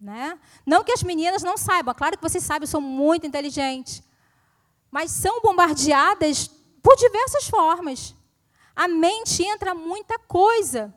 Né? 0.00 0.38
Não 0.64 0.82
que 0.82 0.92
as 0.92 1.02
meninas 1.02 1.42
não 1.42 1.58
saibam, 1.58 1.94
claro 1.94 2.16
que 2.16 2.22
vocês 2.22 2.42
sabem, 2.42 2.66
são 2.66 2.80
muito 2.80 3.26
inteligentes, 3.26 4.02
mas 4.90 5.10
são 5.10 5.42
bombardeadas 5.42 6.48
por 6.82 6.96
diversas 6.96 7.48
formas. 7.48 8.14
A 8.74 8.88
mente 8.88 9.42
entra 9.42 9.74
muita 9.74 10.18
coisa 10.18 10.94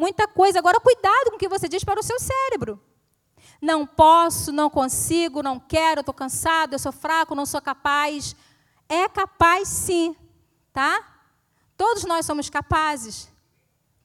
muita 0.00 0.26
coisa. 0.26 0.58
Agora, 0.58 0.80
cuidado 0.80 1.30
com 1.30 1.36
o 1.36 1.38
que 1.38 1.48
você 1.48 1.68
diz 1.68 1.84
para 1.84 2.00
o 2.00 2.02
seu 2.02 2.18
cérebro. 2.18 2.80
Não 3.60 3.86
posso, 3.86 4.50
não 4.50 4.70
consigo, 4.70 5.42
não 5.42 5.60
quero, 5.60 6.00
estou 6.00 6.14
cansado, 6.14 6.72
eu 6.72 6.78
sou 6.78 6.90
fraco, 6.90 7.34
não 7.34 7.44
sou 7.44 7.60
capaz. 7.60 8.34
É 8.88 9.06
capaz 9.08 9.68
sim, 9.68 10.16
tá? 10.72 11.06
Todos 11.76 12.04
nós 12.04 12.24
somos 12.24 12.48
capazes. 12.48 13.28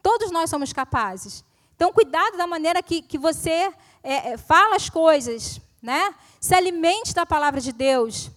Todos 0.04 0.30
nós 0.30 0.50
somos 0.50 0.74
capazes. 0.74 1.44
Então, 1.76 1.92
cuidado 1.94 2.38
da 2.38 2.46
maneira 2.46 2.84
que, 2.84 3.02
que 3.02 3.18
você 3.18 3.74
é, 4.06 4.34
é, 4.34 4.38
fala 4.38 4.76
as 4.76 4.88
coisas, 4.88 5.60
né? 5.82 6.14
Se 6.40 6.54
alimente 6.54 7.14
da 7.14 7.26
palavra 7.26 7.60
de 7.60 7.74
Deus. 7.74 8.30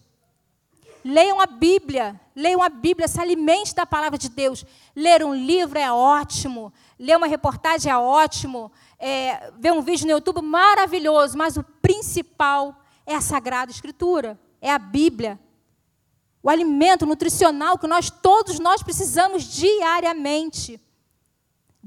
Leiam 1.05 1.41
a 1.41 1.47
Bíblia, 1.47 2.19
leiam 2.35 2.63
a 2.63 2.71
Bíblia, 2.71 3.07
se 3.07 3.21
alimente 3.21 3.75
da 3.75 3.85
palavra 3.85 4.17
de 4.17 4.31
Deus. 4.31 4.65
Ler 4.97 5.23
um 5.23 5.35
livro 5.35 5.79
é 5.79 5.93
ótimo, 5.93 6.73
ler 6.99 7.17
uma 7.17 7.27
reportagem 7.27 7.93
é 7.93 7.97
ótimo, 7.97 8.73
é, 8.99 9.53
ver 9.59 9.73
um 9.73 9.83
vídeo 9.83 10.07
no 10.07 10.13
YouTube 10.13 10.41
maravilhoso, 10.41 11.37
mas 11.37 11.57
o 11.59 11.63
principal 11.63 12.75
é 13.07 13.15
a 13.15 13.21
Sagrada 13.21 13.71
Escritura, 13.71 14.41
é 14.61 14.73
a 14.73 14.79
Bíblia. 14.79 15.39
O 16.43 16.49
alimento 16.49 17.05
nutricional 17.05 17.79
que 17.79 17.87
nós 17.87 18.11
todos 18.11 18.59
nós 18.59 18.83
precisamos 18.83 19.45
diariamente. 19.45 20.81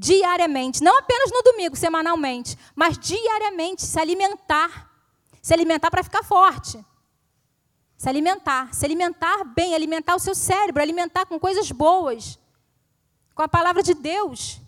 Diariamente, 0.02 0.84
não 0.84 0.98
apenas 0.98 1.30
no 1.32 1.44
domingo, 1.44 1.76
semanalmente, 1.76 2.58
mas 2.74 2.98
diariamente 2.98 3.84
se 3.84 4.00
alimentar. 4.00 4.90
Se 5.44 5.54
alimentar 5.54 5.92
para 5.92 6.04
ficar 6.04 6.24
forte. 6.24 6.84
Se 7.96 8.10
alimentar, 8.10 8.74
se 8.74 8.84
alimentar 8.84 9.44
bem, 9.44 9.76
alimentar 9.76 10.16
o 10.16 10.20
seu 10.20 10.34
cérebro, 10.34 10.82
alimentar 10.82 11.28
com 11.28 11.40
coisas 11.40 11.72
boas, 11.72 12.40
com 13.36 13.44
a 13.44 13.48
palavra 13.48 13.84
de 13.84 13.94
Deus, 13.94 14.60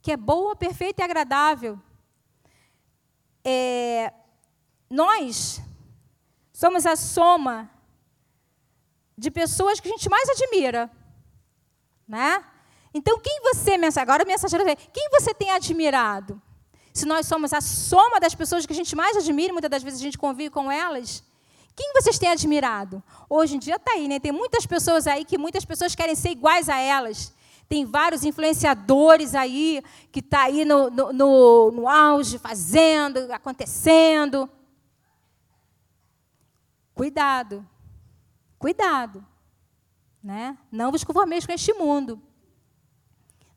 que 0.00 0.10
é 0.10 0.16
boa, 0.16 0.56
perfeita 0.56 1.02
e 1.02 1.04
agradável. 1.04 1.78
É, 3.44 4.14
nós 4.88 5.60
somos 6.54 6.86
a 6.86 6.96
soma 6.96 7.70
de 9.14 9.30
pessoas 9.30 9.78
que 9.78 9.88
a 9.88 9.90
gente 9.90 10.08
mais 10.08 10.26
admira, 10.30 10.90
né? 12.08 12.42
Então, 12.94 13.18
quem 13.18 13.40
você, 13.42 13.72
agora 13.98 14.24
mensageira, 14.24 14.76
quem 14.76 15.08
você 15.10 15.34
tem 15.34 15.50
admirado? 15.50 16.40
Se 16.92 17.04
nós 17.04 17.26
somos 17.26 17.52
a 17.52 17.60
soma 17.60 18.20
das 18.20 18.36
pessoas 18.36 18.64
que 18.64 18.72
a 18.72 18.76
gente 18.76 18.94
mais 18.94 19.16
admira, 19.16 19.52
muitas 19.52 19.70
das 19.70 19.82
vezes 19.82 19.98
a 19.98 20.02
gente 20.04 20.16
convive 20.16 20.50
com 20.50 20.70
elas, 20.70 21.24
quem 21.74 21.92
vocês 21.92 22.20
têm 22.20 22.30
admirado? 22.30 23.02
Hoje 23.28 23.56
em 23.56 23.58
dia 23.58 23.74
está 23.74 23.92
aí, 23.94 24.06
né? 24.06 24.20
Tem 24.20 24.30
muitas 24.30 24.64
pessoas 24.64 25.08
aí 25.08 25.24
que 25.24 25.36
muitas 25.36 25.64
pessoas 25.64 25.92
querem 25.96 26.14
ser 26.14 26.30
iguais 26.30 26.68
a 26.68 26.78
elas. 26.78 27.34
Tem 27.68 27.84
vários 27.84 28.24
influenciadores 28.24 29.34
aí 29.34 29.82
que 30.12 30.20
estão 30.20 30.38
tá 30.38 30.44
aí 30.44 30.64
no, 30.64 30.88
no, 30.88 31.12
no, 31.12 31.72
no 31.72 31.88
auge, 31.88 32.38
fazendo, 32.38 33.32
acontecendo. 33.32 34.48
Cuidado. 36.94 37.66
Cuidado. 38.56 39.26
Né? 40.22 40.56
Não 40.70 40.92
vos 40.92 41.02
conformeis 41.02 41.44
com 41.44 41.52
este 41.52 41.72
mundo. 41.72 42.22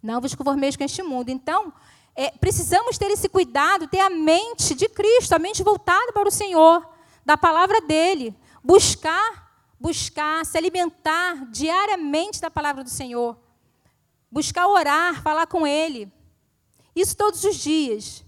Não 0.01 0.21
vos 0.21 0.35
conformeis 0.35 0.75
com 0.75 0.83
este 0.83 1.01
mundo. 1.01 1.29
Então, 1.29 1.73
é, 2.15 2.31
precisamos 2.31 2.97
ter 2.97 3.11
esse 3.11 3.29
cuidado, 3.29 3.87
ter 3.87 3.99
a 3.99 4.09
mente 4.09 4.73
de 4.73 4.89
Cristo, 4.89 5.33
a 5.33 5.39
mente 5.39 5.63
voltada 5.63 6.11
para 6.11 6.27
o 6.27 6.31
Senhor 6.31 6.87
da 7.23 7.37
palavra 7.37 7.81
dele, 7.81 8.35
buscar, 8.63 9.51
buscar, 9.79 10.45
se 10.45 10.57
alimentar 10.57 11.45
diariamente 11.51 12.39
da 12.39 12.49
palavra 12.49 12.83
do 12.83 12.89
Senhor, 12.89 13.37
buscar 14.31 14.67
orar, 14.67 15.21
falar 15.21 15.45
com 15.45 15.67
ele. 15.67 16.11
Isso 16.95 17.15
todos 17.15 17.43
os 17.43 17.55
dias, 17.55 18.23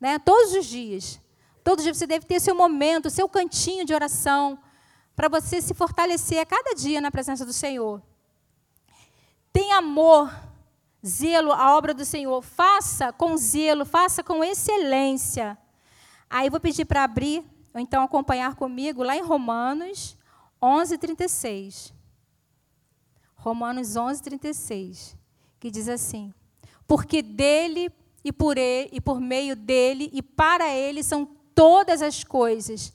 né? 0.00 0.18
Todos 0.18 0.54
os 0.54 0.64
dias. 0.64 1.20
Todos 1.62 1.80
os 1.80 1.84
dias 1.84 1.98
você 1.98 2.06
deve 2.06 2.24
ter 2.24 2.40
seu 2.40 2.54
momento, 2.54 3.10
seu 3.10 3.28
cantinho 3.28 3.84
de 3.84 3.92
oração, 3.92 4.58
para 5.14 5.28
você 5.28 5.60
se 5.60 5.74
fortalecer 5.74 6.38
a 6.38 6.46
cada 6.46 6.74
dia 6.74 7.00
na 7.00 7.10
presença 7.10 7.44
do 7.44 7.52
Senhor. 7.52 8.00
Tem 9.52 9.72
amor, 9.72 10.32
zelo 11.06 11.52
à 11.52 11.76
obra 11.76 11.94
do 11.94 12.04
Senhor. 12.04 12.42
Faça 12.42 13.12
com 13.12 13.36
zelo, 13.36 13.84
faça 13.84 14.22
com 14.22 14.42
excelência. 14.42 15.56
Aí 16.28 16.50
vou 16.50 16.60
pedir 16.60 16.84
para 16.84 17.04
abrir 17.04 17.44
ou 17.72 17.80
então 17.80 18.02
acompanhar 18.02 18.54
comigo 18.54 19.02
lá 19.02 19.16
em 19.16 19.22
Romanos 19.22 20.16
11, 20.60 20.98
36. 20.98 21.94
Romanos 23.36 23.96
11, 23.96 24.22
36, 24.22 25.16
que 25.60 25.70
diz 25.70 25.88
assim: 25.88 26.34
Porque 26.86 27.22
dele 27.22 27.90
e 28.24 28.32
por 28.32 28.58
ele 28.58 28.90
e 28.92 29.00
por 29.00 29.20
meio 29.20 29.54
dele 29.54 30.10
e 30.12 30.20
para 30.20 30.68
ele 30.74 31.02
são 31.02 31.24
todas 31.54 32.02
as 32.02 32.24
coisas. 32.24 32.92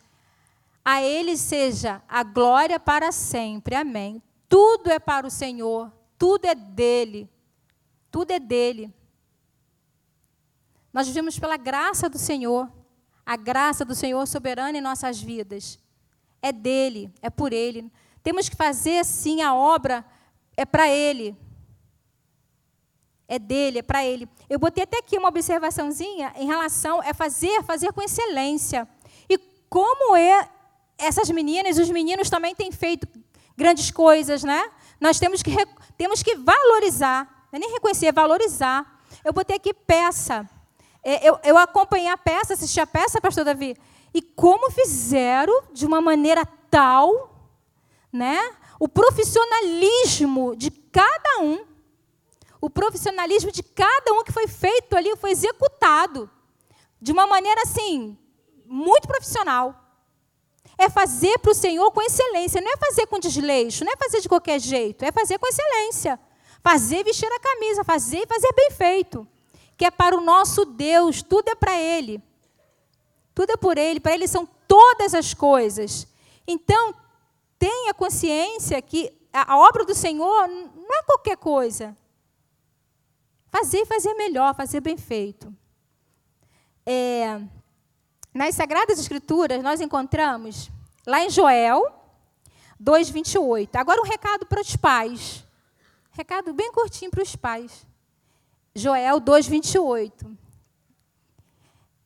A 0.86 1.02
ele 1.02 1.38
seja 1.38 2.02
a 2.10 2.24
glória 2.24 2.78
para 2.78 3.12
sempre. 3.12 3.74
Amém. 3.74 4.22
Tudo 4.50 4.92
é 4.92 5.00
para 5.00 5.26
o 5.26 5.32
Senhor, 5.32 5.92
tudo 6.18 6.46
é 6.46 6.54
dele. 6.54 7.30
Tudo 8.13 8.32
é 8.32 8.39
dele. 8.39 8.93
Nós 10.93 11.08
vivemos 11.08 11.38
pela 11.38 11.58
graça 11.58 12.08
do 12.08 12.17
Senhor 12.17 12.72
a 13.25 13.36
graça 13.36 13.86
do 13.86 13.96
Senhor 13.96 14.25
soberana 14.27 14.77
em 14.77 14.82
nossas 14.82 15.20
vidas. 15.20 15.79
É 16.41 16.51
dele, 16.51 17.12
é 17.22 17.29
por 17.29 17.53
ele. 17.53 17.91
Temos 18.22 18.48
que 18.50 18.55
fazer 18.55 19.03
sim 19.03 19.41
a 19.41 19.55
obra, 19.55 20.05
é 20.55 20.65
para 20.65 20.88
ele. 20.89 21.36
É 23.27 23.39
dele, 23.39 23.79
é 23.79 23.82
para 23.82 24.05
ele. 24.05 24.27
Eu 24.50 24.60
botei 24.60 24.84
até 24.84 25.00
aqui 25.00 25.17
uma 25.17 25.29
observaçãozinha 25.29 26.34
em 26.36 26.46
relação 26.46 27.01
a 27.01 27.08
é 27.08 27.13
fazer, 27.13 27.63
fazer 27.63 27.93
com 27.93 28.01
excelência. 28.01 28.88
E 29.27 29.38
como 29.70 30.15
é 30.15 30.50
essas 30.98 31.29
meninas, 31.32 31.79
os 31.79 31.89
meninos 31.89 32.29
também 32.29 32.53
têm 32.53 32.72
feito 32.72 33.08
grandes 33.58 33.89
coisas, 33.89 34.43
né? 34.43 34.72
Nós 35.00 35.17
temos 35.17 35.41
que, 35.41 35.51
temos 35.98 36.22
que 36.22 36.36
valorizar, 36.36 37.33
não 37.54 37.58
é 37.58 37.60
nem 37.60 37.72
reconhecer, 37.72 38.08
é 38.08 38.12
valorizar. 38.12 39.00
Eu 39.24 39.32
botei 39.32 39.58
aqui 39.58 39.76
peça. 39.76 40.50
É, 41.04 41.30
eu, 41.30 41.40
eu 41.44 41.56
acompanhei 41.56 42.10
a 42.10 42.18
peça, 42.18 42.54
assisti 42.54 42.80
a 42.80 42.88
peça, 42.88 43.22
pastor 43.22 43.46
Davi, 43.46 43.78
e 44.12 44.24
como 44.24 44.72
fizeram 44.72 45.66
de 45.72 45.86
uma 45.86 46.02
maneira 46.02 46.48
tal, 46.72 47.30
né? 48.12 48.40
O 48.80 48.88
profissionalismo 48.88 50.56
de 50.56 50.72
cada 50.72 51.42
um, 51.42 51.64
o 52.60 52.72
profissionalismo 52.72 53.52
de 53.52 53.62
cada 53.62 54.14
um 54.14 54.24
que 54.24 54.32
foi 54.32 54.48
feito 54.48 54.98
ali, 54.98 55.16
foi 55.18 55.30
executado. 55.30 56.28
de 57.00 57.12
uma 57.12 57.28
maneira 57.28 57.62
assim, 57.64 58.18
muito 58.66 59.08
profissional. 59.08 59.76
É 60.76 60.90
fazer 60.90 61.38
para 61.38 61.52
o 61.52 61.54
Senhor 61.54 61.92
com 61.92 62.02
excelência, 62.02 62.62
não 62.62 62.72
é 62.72 62.78
fazer 62.78 63.06
com 63.06 63.20
desleixo, 63.20 63.86
não 63.86 63.92
é 63.92 63.96
fazer 63.96 64.22
de 64.22 64.30
qualquer 64.30 64.60
jeito, 64.60 65.06
é 65.06 65.12
fazer 65.12 65.38
com 65.38 65.46
excelência. 65.46 66.20
Fazer 66.63 67.03
vestir 67.03 67.29
a 67.29 67.39
camisa, 67.39 67.84
fazer 67.84 68.20
e 68.20 68.27
fazer 68.27 68.53
bem 68.53 68.72
feito. 68.72 69.27
Que 69.75 69.86
é 69.86 69.91
para 69.91 70.15
o 70.15 70.22
nosso 70.22 70.63
Deus, 70.63 71.22
tudo 71.22 71.50
é 71.50 71.55
para 71.55 71.77
Ele. 71.77 72.24
Tudo 73.36 73.51
é 73.51 73.58
por 73.58 73.77
Ele, 73.77 74.00
para 74.00 74.13
Ele 74.13 74.27
são 74.27 74.48
todas 74.67 75.13
as 75.13 75.34
coisas. 75.34 76.08
Então, 76.48 76.96
tenha 77.60 77.93
consciência 77.93 78.82
que 78.82 79.12
a 79.34 79.58
obra 79.58 79.84
do 79.84 79.93
Senhor 79.93 80.48
não 80.48 81.00
é 81.00 81.03
qualquer 81.03 81.36
coisa. 81.38 81.98
Fazer 83.50 83.79
e 83.79 83.86
fazer 83.86 84.13
melhor, 84.13 84.55
fazer 84.55 84.79
bem 84.79 84.98
feito. 84.98 85.53
É, 86.86 87.41
nas 88.34 88.55
Sagradas 88.55 89.00
Escrituras, 89.00 89.62
nós 89.62 89.82
encontramos, 89.82 90.72
lá 91.05 91.24
em 91.24 91.29
Joel 91.29 91.84
2,28. 92.82 93.75
Agora, 93.75 94.01
um 94.01 94.05
recado 94.05 94.46
para 94.46 94.62
os 94.62 94.75
pais. 94.75 95.43
Recado 96.15 96.53
bem 96.53 96.72
curtinho 96.72 97.10
para 97.10 97.24
os 97.24 97.36
pais. 97.36 97.88
Joel 98.75 99.20
2,28. 99.20 100.38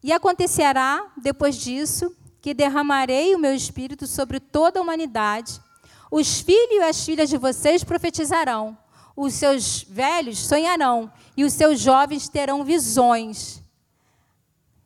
E 0.02 0.14
acontecerá, 0.14 1.12
depois 1.18 1.58
disso, 1.58 2.16
que 2.42 2.54
derramarei 2.54 3.36
o 3.36 3.40
meu 3.40 3.54
espírito 3.54 4.08
sobre 4.08 4.40
toda 4.40 4.80
a 4.80 4.82
humanidade. 4.82 5.62
Os 6.10 6.40
filhos 6.40 6.78
e 6.78 6.84
as 6.84 7.06
filhas 7.06 7.30
de 7.30 7.38
vocês 7.38 7.84
profetizarão, 7.84 8.78
os 9.14 9.34
seus 9.34 9.84
velhos 9.84 10.40
sonharão, 10.40 11.12
e 11.36 11.44
os 11.44 11.52
seus 11.52 11.78
jovens 11.78 12.30
terão 12.30 12.64
visões. 12.64 13.62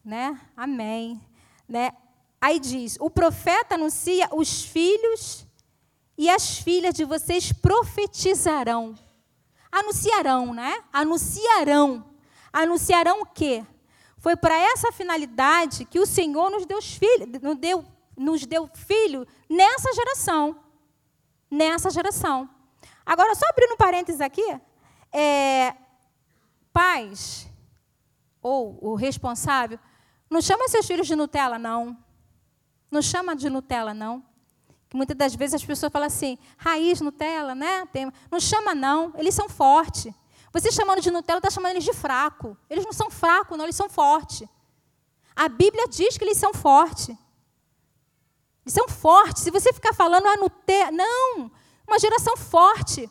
Né? 0.03 0.41
Amém. 0.57 1.21
Né? 1.69 1.91
Aí 2.41 2.59
diz: 2.59 2.97
o 2.99 3.07
profeta 3.07 3.75
anuncia, 3.75 4.27
os 4.31 4.63
filhos 4.63 5.45
e 6.17 6.27
as 6.27 6.57
filhas 6.57 6.95
de 6.95 7.05
vocês 7.05 7.51
profetizarão. 7.51 8.95
Anunciarão, 9.71 10.53
né? 10.53 10.83
Anunciarão. 10.91 12.05
Anunciarão 12.51 13.21
o 13.21 13.25
quê? 13.25 13.65
Foi 14.17 14.35
para 14.35 14.55
essa 14.55 14.91
finalidade 14.91 15.85
que 15.85 15.99
o 15.99 16.05
Senhor 16.05 16.51
nos 16.51 16.65
deu 16.65 16.81
filho, 16.81 17.25
nos 17.41 17.57
deu, 17.57 17.85
nos 18.15 18.45
deu 18.45 18.69
filho 18.75 19.25
nessa 19.49 19.93
geração. 19.93 20.59
Nessa 21.49 21.89
geração. 21.89 22.49
Agora, 23.05 23.33
só 23.33 23.45
abrindo 23.49 23.73
um 23.73 23.77
parênteses 23.77 24.21
aqui, 24.21 24.59
é, 25.11 25.75
pais 26.71 27.49
ou 28.41 28.77
o 28.81 28.95
responsável 28.95 29.79
não 30.29 30.41
chama 30.41 30.67
seus 30.69 30.87
filhos 30.87 31.07
de 31.07 31.15
Nutella, 31.15 31.59
não. 31.59 31.97
Não 32.89 33.01
chama 33.01 33.35
de 33.35 33.49
Nutella, 33.49 33.93
não. 33.93 34.23
Que 34.91 34.97
muitas 34.97 35.15
das 35.15 35.33
vezes 35.33 35.53
as 35.53 35.63
pessoas 35.63 35.89
falam 35.89 36.05
assim, 36.07 36.37
raiz 36.57 36.99
Nutella, 36.99 37.55
né? 37.55 37.85
Tem... 37.93 38.11
Não 38.29 38.41
chama, 38.41 38.75
não. 38.75 39.13
Eles 39.17 39.33
são 39.33 39.47
fortes. 39.47 40.13
Você 40.51 40.69
chamando 40.69 40.99
de 40.99 41.09
Nutella, 41.09 41.37
está 41.37 41.49
chamando 41.49 41.71
eles 41.71 41.85
de 41.85 41.93
fraco. 41.93 42.57
Eles 42.69 42.83
não 42.83 42.91
são 42.91 43.09
fracos, 43.09 43.57
não, 43.57 43.63
eles 43.63 43.75
são 43.77 43.89
fortes. 43.89 44.45
A 45.33 45.47
Bíblia 45.47 45.87
diz 45.87 46.17
que 46.17 46.25
eles 46.25 46.37
são 46.37 46.53
fortes. 46.53 47.07
Eles 48.65 48.73
são 48.73 48.89
fortes. 48.89 49.43
Se 49.43 49.49
você 49.49 49.71
ficar 49.71 49.93
falando, 49.93 50.27
ah, 50.27 50.35
Nutella. 50.35 50.91
Não! 50.91 51.49
Uma 51.87 51.97
geração 51.97 52.35
forte. 52.35 53.09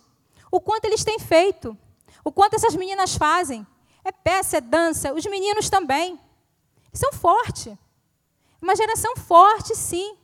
O 0.50 0.60
quanto 0.60 0.84
eles 0.84 1.02
têm 1.02 1.18
feito. 1.18 1.75
O 2.22 2.30
quanto 2.30 2.56
essas 2.56 2.76
meninas 2.76 3.16
fazem. 3.16 3.66
É 4.04 4.12
peça, 4.12 4.58
é 4.58 4.60
dança. 4.60 5.14
Os 5.14 5.25
meninos 5.25 5.70
também. 5.70 6.20
São 6.92 7.10
fortes. 7.14 7.75
Uma 8.60 8.76
geração 8.76 9.16
forte, 9.16 9.75
sim. 9.75 10.14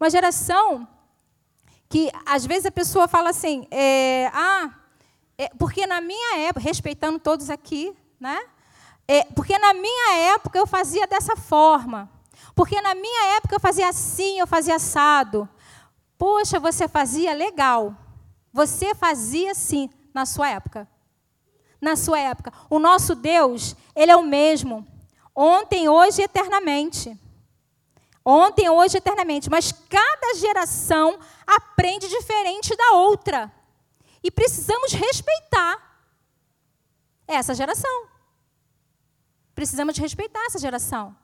Uma 0.00 0.10
geração 0.10 0.88
que, 1.94 2.10
às 2.26 2.44
vezes, 2.44 2.66
a 2.66 2.72
pessoa 2.72 3.06
fala 3.06 3.30
assim, 3.30 3.68
é, 3.70 4.28
ah, 4.34 4.68
é, 5.38 5.48
porque 5.50 5.86
na 5.86 6.00
minha 6.00 6.38
época, 6.38 6.58
respeitando 6.58 7.20
todos 7.20 7.48
aqui, 7.48 7.96
né? 8.18 8.36
É, 9.06 9.22
porque 9.26 9.56
na 9.56 9.72
minha 9.72 10.32
época 10.34 10.58
eu 10.58 10.66
fazia 10.66 11.06
dessa 11.06 11.36
forma. 11.36 12.10
Porque 12.52 12.80
na 12.80 12.96
minha 12.96 13.36
época 13.36 13.54
eu 13.54 13.60
fazia 13.60 13.88
assim, 13.88 14.40
eu 14.40 14.46
fazia 14.46 14.74
assado. 14.74 15.48
Poxa, 16.18 16.58
você 16.58 16.88
fazia 16.88 17.32
legal. 17.32 17.94
Você 18.52 18.92
fazia 18.92 19.54
sim 19.54 19.88
na 20.12 20.26
sua 20.26 20.48
época. 20.48 20.88
Na 21.80 21.94
sua 21.94 22.18
época. 22.18 22.52
O 22.68 22.80
nosso 22.80 23.14
Deus, 23.14 23.76
ele 23.94 24.10
é 24.10 24.16
o 24.16 24.24
mesmo. 24.24 24.84
Ontem, 25.32 25.88
hoje 25.88 26.22
e 26.22 26.24
eternamente. 26.24 27.16
Ontem, 28.24 28.68
hoje 28.68 28.96
eternamente. 28.96 29.50
Mas 29.50 29.72
cada 29.72 30.34
geração 30.36 31.18
aprende 31.46 32.08
diferente 32.08 32.74
da 32.74 32.92
outra. 32.92 33.52
E 34.22 34.30
precisamos 34.30 34.92
respeitar 34.92 36.00
essa 37.26 37.54
geração. 37.54 38.08
Precisamos 39.54 39.96
respeitar 39.98 40.44
essa 40.46 40.58
geração. 40.58 41.14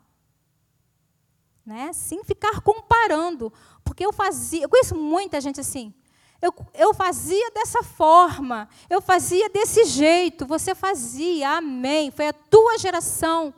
Né? 1.65 1.93
Sem 1.93 2.23
ficar 2.25 2.61
comparando. 2.61 3.53
Porque 3.83 4.05
eu 4.05 4.13
fazia. 4.13 4.65
Eu 4.65 4.69
conheço 4.69 4.95
muita 4.95 5.41
gente 5.41 5.61
assim. 5.61 5.95
Eu, 6.43 6.55
eu 6.73 6.95
fazia 6.95 7.51
dessa 7.51 7.83
forma, 7.83 8.67
eu 8.89 9.03
fazia 9.03 9.51
desse 9.51 9.85
jeito, 9.85 10.47
você 10.47 10.75
fazia, 10.75 11.59
amém. 11.59 12.11
Foi 12.11 12.29
a 12.29 12.33
tua 12.33 12.79
geração. 12.79 13.53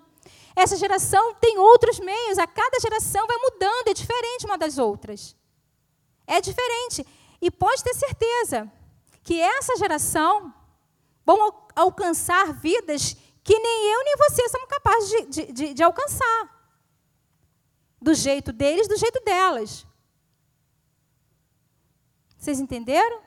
Essa 0.55 0.77
geração 0.77 1.35
tem 1.35 1.59
outros 1.59 1.99
meios, 1.99 2.38
a 2.38 2.47
cada 2.47 2.79
geração 2.81 3.27
vai 3.27 3.37
mudando, 3.38 3.88
é 3.88 3.95
diferente 3.95 4.47
uma 4.47 4.59
das 4.59 4.79
outras. 4.79 5.35
É 6.27 6.41
diferente. 6.41 7.07
E 7.41 7.51
pode 7.51 7.83
ter 7.83 7.95
certeza 7.95 8.71
que 9.23 9.41
essa 9.41 9.77
geração 9.77 10.53
vão 11.25 11.55
alcançar 11.75 12.53
vidas 12.53 13.17
que 13.43 13.59
nem 13.59 13.93
eu 13.93 14.05
nem 14.05 14.17
você 14.17 14.49
somos 14.49 14.69
capazes 14.69 15.11
de, 15.11 15.27
de, 15.27 15.53
de, 15.53 15.75
de 15.75 15.83
alcançar. 15.83 16.62
Do 18.01 18.15
jeito 18.15 18.53
deles, 18.53 18.88
do 18.88 18.97
jeito 18.97 19.21
delas. 19.25 19.87
Vocês 22.37 22.61
entenderam? 22.61 23.21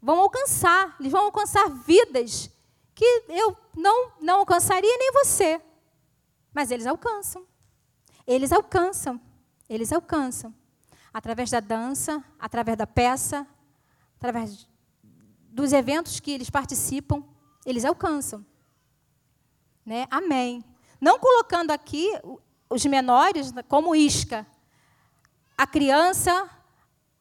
Vão 0.00 0.20
alcançar, 0.20 0.96
eles 1.00 1.12
vão 1.12 1.24
alcançar 1.24 1.68
vidas 1.68 2.50
que 2.94 3.24
eu 3.28 3.56
não, 3.74 4.12
não 4.20 4.38
alcançaria 4.40 4.96
nem 4.98 5.12
você. 5.12 5.60
Mas 6.52 6.70
eles 6.70 6.86
alcançam. 6.86 7.46
Eles 8.26 8.52
alcançam. 8.52 9.20
Eles 9.68 9.92
alcançam. 9.92 10.54
Através 11.12 11.50
da 11.50 11.60
dança, 11.60 12.22
através 12.38 12.76
da 12.76 12.86
peça, 12.86 13.46
através 14.16 14.68
dos 15.50 15.72
eventos 15.72 16.20
que 16.20 16.30
eles 16.30 16.50
participam, 16.50 17.24
eles 17.64 17.84
alcançam. 17.84 18.44
Né? 19.84 20.06
Amém. 20.10 20.64
Não 21.00 21.18
colocando 21.18 21.70
aqui 21.70 22.08
os 22.68 22.84
menores 22.86 23.52
como 23.68 23.94
isca. 23.94 24.46
A 25.56 25.66
criança, 25.66 26.48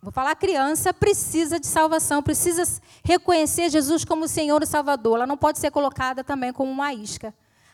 vou 0.02 0.12
falar, 0.12 0.32
a 0.32 0.36
criança 0.36 0.94
precisa 0.94 1.60
de 1.60 1.68
salvação, 1.68 2.22
precisa 2.22 2.64
reconhecer 3.04 3.70
Jesus 3.70 4.06
como 4.06 4.28
Senhor 4.28 4.62
e 4.62 4.68
Salvador. 4.68 5.18
Ela 5.18 5.28
não 5.28 5.38
pode 5.38 5.60
ser 5.60 5.72
colocada 5.72 6.24
também 6.24 6.54
como 6.54 6.72
uma 6.72 6.94
isca 6.94 7.34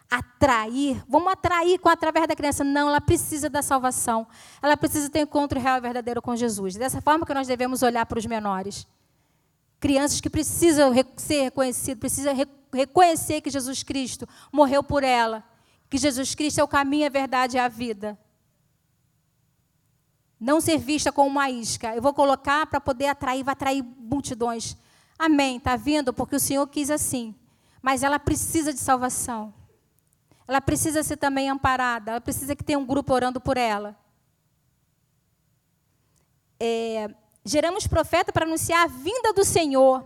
atrair, 0.10 1.04
vamos 1.08 1.32
atrair 1.32 1.80
com 1.80 1.90
através 1.90 2.28
da 2.28 2.36
criança. 2.36 2.64
Não, 2.64 2.90
ela 2.90 3.02
precisa 3.02 3.50
da 3.50 3.62
salvação. 3.62 4.28
Ela 4.62 4.78
precisa 4.78 5.10
ter 5.10 5.20
um 5.20 5.24
encontro 5.24 5.60
real 5.60 5.78
e 5.78 5.82
verdadeiro 5.82 6.22
com 6.22 6.36
Jesus. 6.36 6.76
Dessa 6.76 7.02
forma 7.02 7.26
que 7.26 7.34
nós 7.34 7.48
devemos 7.48 7.82
olhar 7.82 8.06
para 8.06 8.20
os 8.20 8.26
menores. 8.26 8.88
Crianças 9.80 10.22
que 10.22 10.30
precisam 10.30 10.94
ser 11.18 11.44
reconhecidas, 11.44 12.00
precisam 12.00 12.34
reconhecer 12.74 13.42
que 13.42 13.50
Jesus 13.50 13.84
Cristo 13.84 14.28
morreu 14.52 14.82
por 14.82 15.04
ela, 15.04 15.44
que 15.90 15.98
Jesus 15.98 16.34
Cristo 16.34 16.60
é 16.60 16.64
o 16.64 16.68
caminho, 16.68 17.06
a 17.06 17.10
verdade 17.10 17.58
e 17.58 17.60
a 17.60 17.68
vida. 17.68 18.18
Não 20.40 20.60
ser 20.60 20.78
vista 20.78 21.12
como 21.12 21.30
uma 21.30 21.50
isca. 21.50 21.96
Eu 21.96 22.02
vou 22.02 22.14
colocar 22.14 22.68
para 22.68 22.80
poder 22.80 23.08
atrair, 23.08 23.44
vai 23.44 23.54
atrair 23.54 23.84
multidões. 23.84 24.78
Amém. 25.18 25.58
Está 25.58 25.76
vindo 25.76 26.14
porque 26.14 26.36
o 26.36 26.40
Senhor 26.40 26.68
quis 26.68 26.90
assim. 26.90 27.34
Mas 27.82 28.04
ela 28.04 28.20
precisa 28.20 28.74
de 28.74 28.80
salvação. 28.80 29.54
Ela 30.48 30.62
precisa 30.62 31.02
ser 31.02 31.18
também 31.18 31.50
amparada, 31.50 32.12
ela 32.12 32.22
precisa 32.22 32.56
que 32.56 32.64
tenha 32.64 32.78
um 32.78 32.86
grupo 32.86 33.14
orando 33.14 33.42
por 33.42 33.58
ela. 33.58 33.98
É, 36.60 37.10
geramos 37.44 37.88
profeta 37.88 38.32
para 38.32 38.46
anunciar 38.46 38.84
a 38.84 38.88
vinda 38.88 39.34
do 39.34 39.44
Senhor, 39.44 40.06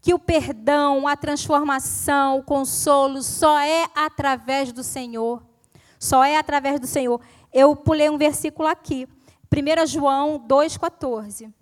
que 0.00 0.12
o 0.12 0.18
perdão, 0.18 1.06
a 1.06 1.16
transformação, 1.16 2.38
o 2.38 2.42
consolo 2.42 3.22
só 3.22 3.58
é 3.60 3.88
através 3.94 4.72
do 4.72 4.82
Senhor. 4.82 5.42
Só 5.98 6.24
é 6.24 6.36
através 6.36 6.78
do 6.78 6.86
Senhor. 6.86 7.20
Eu 7.52 7.74
pulei 7.74 8.08
um 8.08 8.18
versículo 8.18 8.68
aqui, 8.68 9.08
1 9.52 9.86
João 9.86 10.38
2,14. 10.38 11.52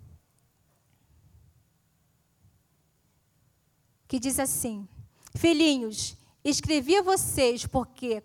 Que 4.07 4.19
diz 4.19 4.39
assim: 4.39 4.87
Filhinhos, 5.35 6.17
Escrevi 6.49 6.97
a 6.97 7.03
vocês 7.03 7.67
porque 7.67 8.23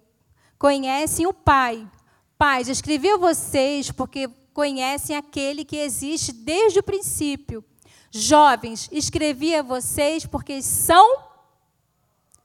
conhecem 0.60 1.26
o 1.26 1.34
Pai. 1.34 1.90
Pais, 2.38 2.68
escrevi 2.68 3.10
a 3.10 3.18
vocês 3.18 3.90
porque 3.90 4.28
conhecem 4.54 5.16
aquele 5.16 5.66
que 5.66 5.78
existe 5.78 6.32
desde 6.32 6.78
o 6.78 6.84
princípio. 6.84 7.66
Jovens, 8.12 8.88
escrevi 8.92 9.56
a 9.56 9.64
vocês 9.64 10.24
porque 10.24 10.62
são 10.62 11.32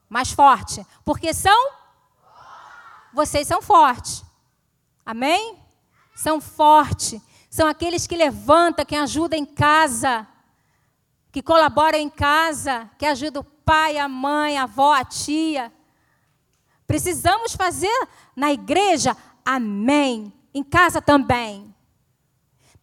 mais 0.09 0.31
forte, 0.31 0.87
porque 1.05 1.35
são 1.35 1.73
vocês 3.13 3.47
são 3.47 3.61
fortes. 3.61 4.25
Amém? 5.05 5.59
São 6.15 6.41
fortes. 6.41 7.21
São 7.51 7.69
aqueles 7.69 8.07
que 8.07 8.17
levantam, 8.17 8.83
que 8.83 8.97
ajudam 8.97 9.39
em 9.39 9.45
casa, 9.45 10.27
que 11.37 11.43
colaboram 11.43 11.99
em 11.99 12.09
casa, 12.09 12.91
que 12.97 13.05
ajudam 13.05 13.43
o 13.43 13.45
pai, 13.45 13.99
a 13.99 14.09
mãe, 14.09 14.57
a 14.57 14.63
avó, 14.63 14.95
a 14.95 15.05
tia. 15.05 15.71
Precisamos 16.87 17.55
fazer 17.55 18.09
na 18.35 18.55
igreja, 18.55 19.15
amém. 19.45 20.33
Em 20.55 20.65
casa 20.65 21.03
também. 21.03 21.75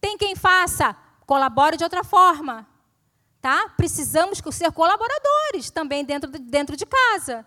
Tem 0.00 0.16
quem 0.16 0.36
faça, 0.36 0.96
colabore 1.26 1.76
de 1.76 1.82
outra 1.82 2.04
forma. 2.04 2.64
Tá? 3.40 3.70
Precisamos 3.76 4.40
ser 4.52 4.70
colaboradores 4.70 5.68
também 5.72 6.04
dentro 6.04 6.30
de, 6.30 6.38
dentro 6.38 6.76
de 6.76 6.86
casa. 6.86 7.44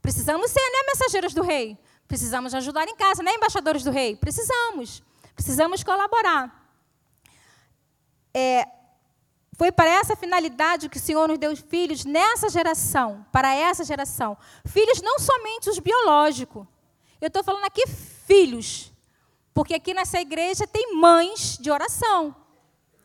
Precisamos 0.00 0.52
ser, 0.52 0.60
né, 0.60 0.86
mensageiros 0.86 1.34
do 1.34 1.42
rei? 1.42 1.76
Precisamos 2.06 2.54
ajudar 2.54 2.86
em 2.86 2.94
casa, 2.94 3.24
né, 3.24 3.32
embaixadores 3.34 3.82
do 3.82 3.90
rei? 3.90 4.14
Precisamos. 4.14 5.02
Precisamos 5.34 5.82
colaborar. 5.82 6.70
É, 8.32 8.77
foi 9.58 9.72
para 9.72 9.90
essa 9.90 10.14
finalidade 10.14 10.88
que 10.88 10.98
o 10.98 11.00
Senhor 11.00 11.26
nos 11.26 11.36
deu 11.36 11.54
filhos 11.56 12.04
nessa 12.04 12.48
geração, 12.48 13.26
para 13.32 13.52
essa 13.52 13.82
geração. 13.82 14.38
Filhos 14.64 15.02
não 15.02 15.18
somente 15.18 15.68
os 15.68 15.80
biológicos. 15.80 16.64
Eu 17.20 17.26
estou 17.26 17.42
falando 17.42 17.64
aqui 17.64 17.84
filhos, 17.88 18.92
porque 19.52 19.74
aqui 19.74 19.92
nessa 19.92 20.20
igreja 20.20 20.64
tem 20.64 20.94
mães 20.94 21.58
de 21.60 21.72
oração. 21.72 22.36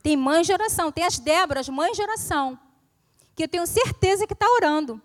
Tem 0.04 0.16
mães 0.16 0.46
de 0.46 0.54
oração, 0.54 0.92
tem 0.92 1.04
as 1.04 1.18
Déboras, 1.18 1.68
mães 1.70 1.98
de 1.98 2.04
oração, 2.04 2.60
que 3.36 3.46
eu 3.46 3.48
tenho 3.48 3.66
certeza 3.66 4.28
que 4.28 4.34
está 4.34 4.46
orando 4.48 5.02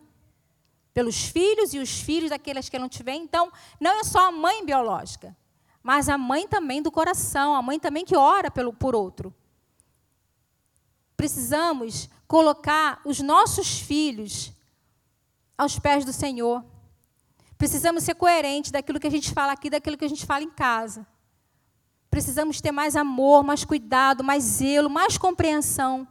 pelos 0.92 1.28
filhos 1.28 1.72
e 1.72 1.78
os 1.78 1.98
filhos 1.98 2.28
daqueles 2.28 2.68
que 2.68 2.78
não 2.78 2.90
tiverem. 2.90 3.22
Então, 3.22 3.50
não 3.80 3.98
é 3.98 4.04
só 4.04 4.28
a 4.28 4.30
mãe 4.30 4.66
biológica, 4.66 5.34
mas 5.82 6.10
a 6.10 6.18
mãe 6.18 6.46
também 6.46 6.82
do 6.82 6.90
coração, 6.90 7.54
a 7.54 7.62
mãe 7.62 7.80
também 7.80 8.04
que 8.04 8.14
ora 8.14 8.50
pelo, 8.50 8.70
por 8.70 8.94
outro 8.94 9.34
precisamos 11.18 12.08
colocar 12.28 13.00
os 13.04 13.18
nossos 13.18 13.80
filhos 13.80 14.52
aos 15.58 15.76
pés 15.76 16.04
do 16.04 16.12
Senhor. 16.12 16.64
Precisamos 17.58 18.04
ser 18.04 18.14
coerentes 18.14 18.70
daquilo 18.70 19.00
que 19.00 19.06
a 19.08 19.10
gente 19.10 19.32
fala 19.32 19.52
aqui, 19.52 19.68
daquilo 19.68 19.98
que 19.98 20.04
a 20.04 20.08
gente 20.08 20.24
fala 20.24 20.44
em 20.44 20.50
casa. 20.50 21.04
Precisamos 22.08 22.60
ter 22.60 22.70
mais 22.70 22.94
amor, 22.94 23.42
mais 23.42 23.64
cuidado, 23.64 24.22
mais 24.22 24.44
zelo, 24.44 24.88
mais 24.88 25.18
compreensão. 25.18 26.06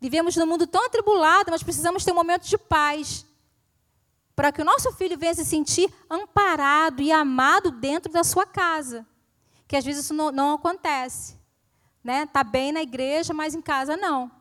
Vivemos 0.00 0.34
num 0.34 0.46
mundo 0.46 0.66
tão 0.66 0.86
atribulado, 0.86 1.50
mas 1.50 1.62
precisamos 1.62 2.02
ter 2.02 2.12
um 2.12 2.16
momento 2.16 2.48
de 2.48 2.56
paz. 2.56 3.26
Para 4.34 4.50
que 4.50 4.62
o 4.62 4.64
nosso 4.64 4.90
filho 4.92 5.18
venha 5.18 5.34
se 5.34 5.44
sentir 5.44 5.92
amparado 6.08 7.02
e 7.02 7.12
amado 7.12 7.70
dentro 7.70 8.10
da 8.10 8.24
sua 8.24 8.46
casa. 8.46 9.06
Que 9.66 9.76
às 9.76 9.84
vezes 9.84 10.04
isso 10.04 10.14
não, 10.14 10.32
não 10.32 10.54
acontece. 10.54 11.32
Está 11.98 12.02
né? 12.02 12.26
Tá 12.26 12.42
bem 12.42 12.72
na 12.72 12.80
igreja, 12.80 13.34
mas 13.34 13.54
em 13.54 13.60
casa 13.60 13.94
não 13.94 14.37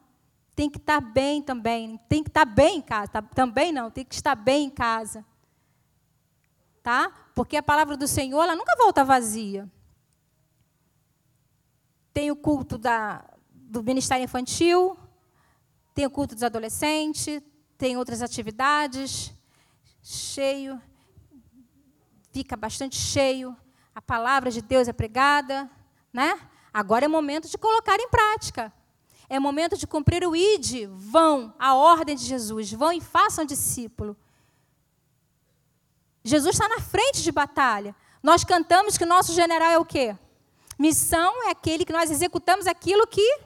tem 0.57 0.71
que 0.71 0.79
estar 0.79 0.99
bem 0.99 1.39
também. 1.39 1.99
Tem 2.09 2.23
que 2.23 2.31
estar 2.31 2.43
bem 2.43 2.77
em 2.77 2.81
casa. 2.81 3.11
Tá, 3.11 3.21
também 3.21 3.71
não, 3.71 3.91
tem 3.91 4.03
que 4.03 4.15
estar 4.15 4.33
bem 4.33 4.65
em 4.65 4.69
casa. 4.71 5.23
Tá? 6.81 7.13
Porque 7.35 7.55
a 7.55 7.61
palavra 7.61 7.95
do 7.95 8.07
Senhor, 8.07 8.41
ela 8.41 8.55
nunca 8.55 8.75
volta 8.75 9.05
vazia. 9.05 9.71
Tem 12.11 12.31
o 12.31 12.35
culto 12.35 12.75
da, 12.75 13.23
do 13.53 13.83
ministério 13.83 14.23
infantil, 14.23 14.97
tem 15.93 16.07
o 16.07 16.09
culto 16.09 16.33
dos 16.33 16.43
adolescentes, 16.43 17.39
tem 17.77 17.95
outras 17.95 18.23
atividades, 18.23 19.31
cheio, 20.01 20.81
fica 22.31 22.57
bastante 22.57 22.95
cheio, 22.95 23.55
a 23.93 24.01
palavra 24.01 24.49
de 24.49 24.63
Deus 24.63 24.87
é 24.87 24.93
pregada, 24.93 25.69
né? 26.11 26.39
Agora 26.73 27.05
é 27.05 27.07
momento 27.07 27.47
de 27.47 27.59
colocar 27.59 27.99
em 27.99 28.09
prática. 28.09 28.73
É 29.29 29.39
momento 29.39 29.77
de 29.77 29.85
cumprir 29.85 30.25
o 30.25 30.35
ID. 30.35 30.87
Vão, 30.89 31.53
a 31.59 31.75
ordem 31.75 32.15
de 32.15 32.23
Jesus. 32.23 32.71
Vão 32.71 32.91
e 32.91 33.01
façam 33.01 33.45
discípulo. 33.45 34.15
Jesus 36.23 36.55
está 36.55 36.67
na 36.67 36.79
frente 36.79 37.21
de 37.21 37.31
batalha. 37.31 37.95
Nós 38.21 38.43
cantamos 38.43 38.97
que 38.97 39.03
o 39.03 39.07
nosso 39.07 39.33
general 39.33 39.69
é 39.69 39.77
o 39.77 39.85
quê? 39.85 40.15
Missão 40.77 41.43
é 41.43 41.51
aquele 41.51 41.85
que 41.85 41.93
nós 41.93 42.11
executamos 42.11 42.67
aquilo 42.67 43.07
que 43.07 43.39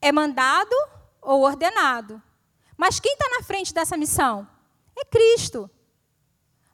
é 0.00 0.12
mandado 0.12 0.74
ou 1.20 1.42
ordenado. 1.42 2.22
Mas 2.76 3.00
quem 3.00 3.12
está 3.12 3.28
na 3.30 3.42
frente 3.42 3.72
dessa 3.72 3.96
missão? 3.96 4.46
É 4.96 5.04
Cristo. 5.04 5.70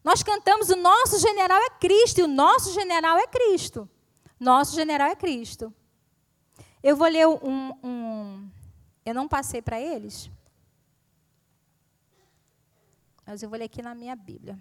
Nós 0.03 0.23
cantamos 0.23 0.69
o 0.69 0.77
nosso 0.77 1.19
general 1.19 1.61
é 1.61 1.71
Cristo 1.71 2.19
e 2.19 2.23
o 2.23 2.29
nosso 2.29 2.73
general 2.73 3.17
é 3.19 3.27
Cristo. 3.27 3.89
Nosso 4.39 4.75
general 4.75 5.09
é 5.09 5.15
Cristo. 5.15 5.73
Eu 6.83 6.97
vou 6.97 7.09
ler 7.09 7.27
um. 7.29 7.73
um 7.85 8.51
eu 9.05 9.15
não 9.15 9.29
passei 9.29 9.63
para 9.63 9.81
eles, 9.81 10.31
mas 13.25 13.43
eu 13.43 13.49
vou 13.49 13.59
ler 13.59 13.67
aqui 13.67 13.83
na 13.83 13.95
minha 13.95 14.17
Bíblia. 14.17 14.59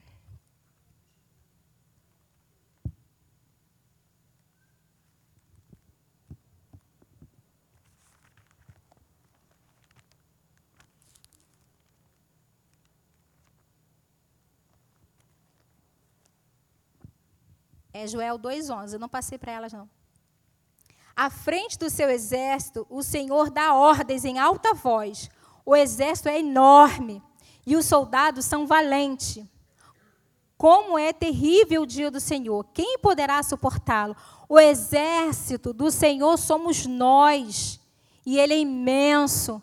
É 17.94 18.08
Joel 18.08 18.40
2,11. 18.40 18.94
Eu 18.94 19.00
não 19.00 19.10
passei 19.10 19.38
para 19.38 19.52
elas, 19.52 19.74
não. 19.74 19.90
À 21.22 21.30
frente 21.30 21.78
do 21.78 21.88
seu 21.88 22.10
exército, 22.10 22.88
o 22.90 23.04
Senhor 23.04 23.52
dá 23.52 23.76
ordens 23.76 24.26
em 24.26 24.40
alta 24.40 24.74
voz. 24.74 25.30
O 25.64 25.76
exército 25.76 26.30
é 26.30 26.40
enorme 26.40 27.22
e 27.64 27.76
os 27.76 27.86
soldados 27.86 28.44
são 28.44 28.66
valentes. 28.66 29.46
Como 30.58 30.98
é 30.98 31.14
terrível 31.14 31.84
o 31.84 31.86
dia 31.86 32.10
do 32.10 32.20
Senhor! 32.20 32.66
Quem 32.74 32.98
poderá 32.98 33.44
suportá-lo? 33.44 34.18
O 34.50 34.60
exército 34.60 35.72
do 35.72 35.92
Senhor 35.92 36.40
somos 36.40 36.88
nós, 36.88 37.80
e 38.26 38.40
ele 38.40 38.56
é 38.56 38.60
imenso. 38.60 39.62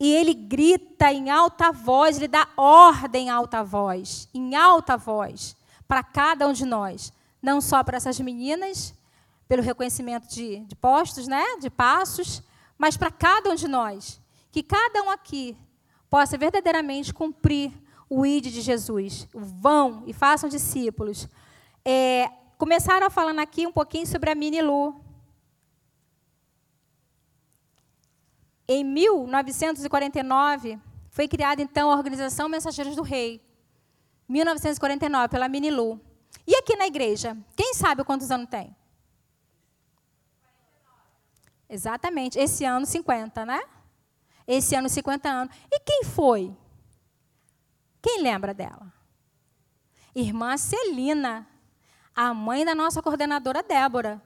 E 0.00 0.12
ele 0.12 0.34
grita 0.34 1.12
em 1.12 1.30
alta 1.30 1.70
voz, 1.70 2.16
ele 2.16 2.26
dá 2.26 2.48
ordem 2.56 3.26
em 3.26 3.30
alta 3.30 3.62
voz, 3.62 4.28
em 4.34 4.56
alta 4.56 4.96
voz, 4.96 5.56
para 5.86 6.02
cada 6.02 6.48
um 6.48 6.52
de 6.52 6.64
nós. 6.64 7.12
Não 7.40 7.60
só 7.60 7.84
para 7.84 7.98
essas 7.98 8.18
meninas, 8.18 8.92
pelo 9.52 9.60
reconhecimento 9.62 10.26
de, 10.28 10.60
de 10.60 10.74
postos, 10.74 11.28
né, 11.28 11.58
de 11.60 11.68
passos, 11.68 12.42
mas 12.78 12.96
para 12.96 13.10
cada 13.10 13.50
um 13.50 13.54
de 13.54 13.68
nós. 13.68 14.18
Que 14.50 14.62
cada 14.62 15.02
um 15.02 15.10
aqui 15.10 15.54
possa 16.08 16.38
verdadeiramente 16.38 17.12
cumprir 17.12 17.70
o 18.08 18.24
ID 18.24 18.44
de 18.44 18.62
Jesus. 18.62 19.28
Vão 19.34 20.04
e 20.06 20.14
façam 20.14 20.48
discípulos. 20.48 21.28
É, 21.84 22.30
começaram 22.56 23.10
falando 23.10 23.40
aqui 23.40 23.66
um 23.66 23.72
pouquinho 23.72 24.06
sobre 24.06 24.30
a 24.30 24.34
Mini 24.34 24.62
Lu. 24.62 24.98
Em 28.66 28.82
1949, 28.82 30.80
foi 31.10 31.28
criada 31.28 31.60
então 31.60 31.90
a 31.90 31.96
Organização 31.96 32.48
Mensageiros 32.48 32.96
do 32.96 33.02
Rei. 33.02 33.38
1949, 34.30 35.28
pela 35.28 35.46
Mini 35.46 35.70
Lu. 35.70 36.00
E 36.46 36.56
aqui 36.56 36.74
na 36.74 36.86
igreja, 36.86 37.36
quem 37.54 37.74
sabe 37.74 38.02
quantos 38.02 38.30
anos 38.30 38.48
tem? 38.48 38.74
Exatamente. 41.72 42.38
Esse 42.38 42.66
ano 42.66 42.84
50, 42.84 43.46
né? 43.46 43.62
Esse 44.46 44.74
ano 44.74 44.90
50 44.90 45.26
anos. 45.26 45.56
E 45.70 45.80
quem 45.80 46.04
foi? 46.04 46.54
Quem 48.02 48.20
lembra 48.20 48.52
dela? 48.52 48.92
Irmã 50.14 50.54
Celina, 50.58 51.48
a 52.14 52.34
mãe 52.34 52.62
da 52.62 52.74
nossa 52.74 53.00
coordenadora 53.00 53.62
Débora. 53.62 54.22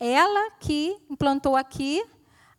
Ela 0.00 0.50
que 0.58 1.00
implantou 1.08 1.54
aqui 1.54 2.04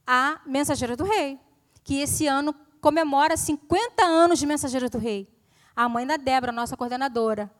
a 0.07 0.39
Mensageira 0.45 0.95
do 0.95 1.03
Rei, 1.03 1.37
que 1.83 1.99
esse 1.99 2.25
ano 2.25 2.55
comemora 2.79 3.35
50 3.35 4.05
anos 4.05 4.39
de 4.39 4.45
Mensageira 4.45 4.87
do 4.87 4.97
Rei. 4.97 5.27
A 5.75 5.89
mãe 5.89 6.07
da 6.07 6.15
Débora, 6.15 6.53
nossa 6.53 6.77
coordenadora. 6.77 7.51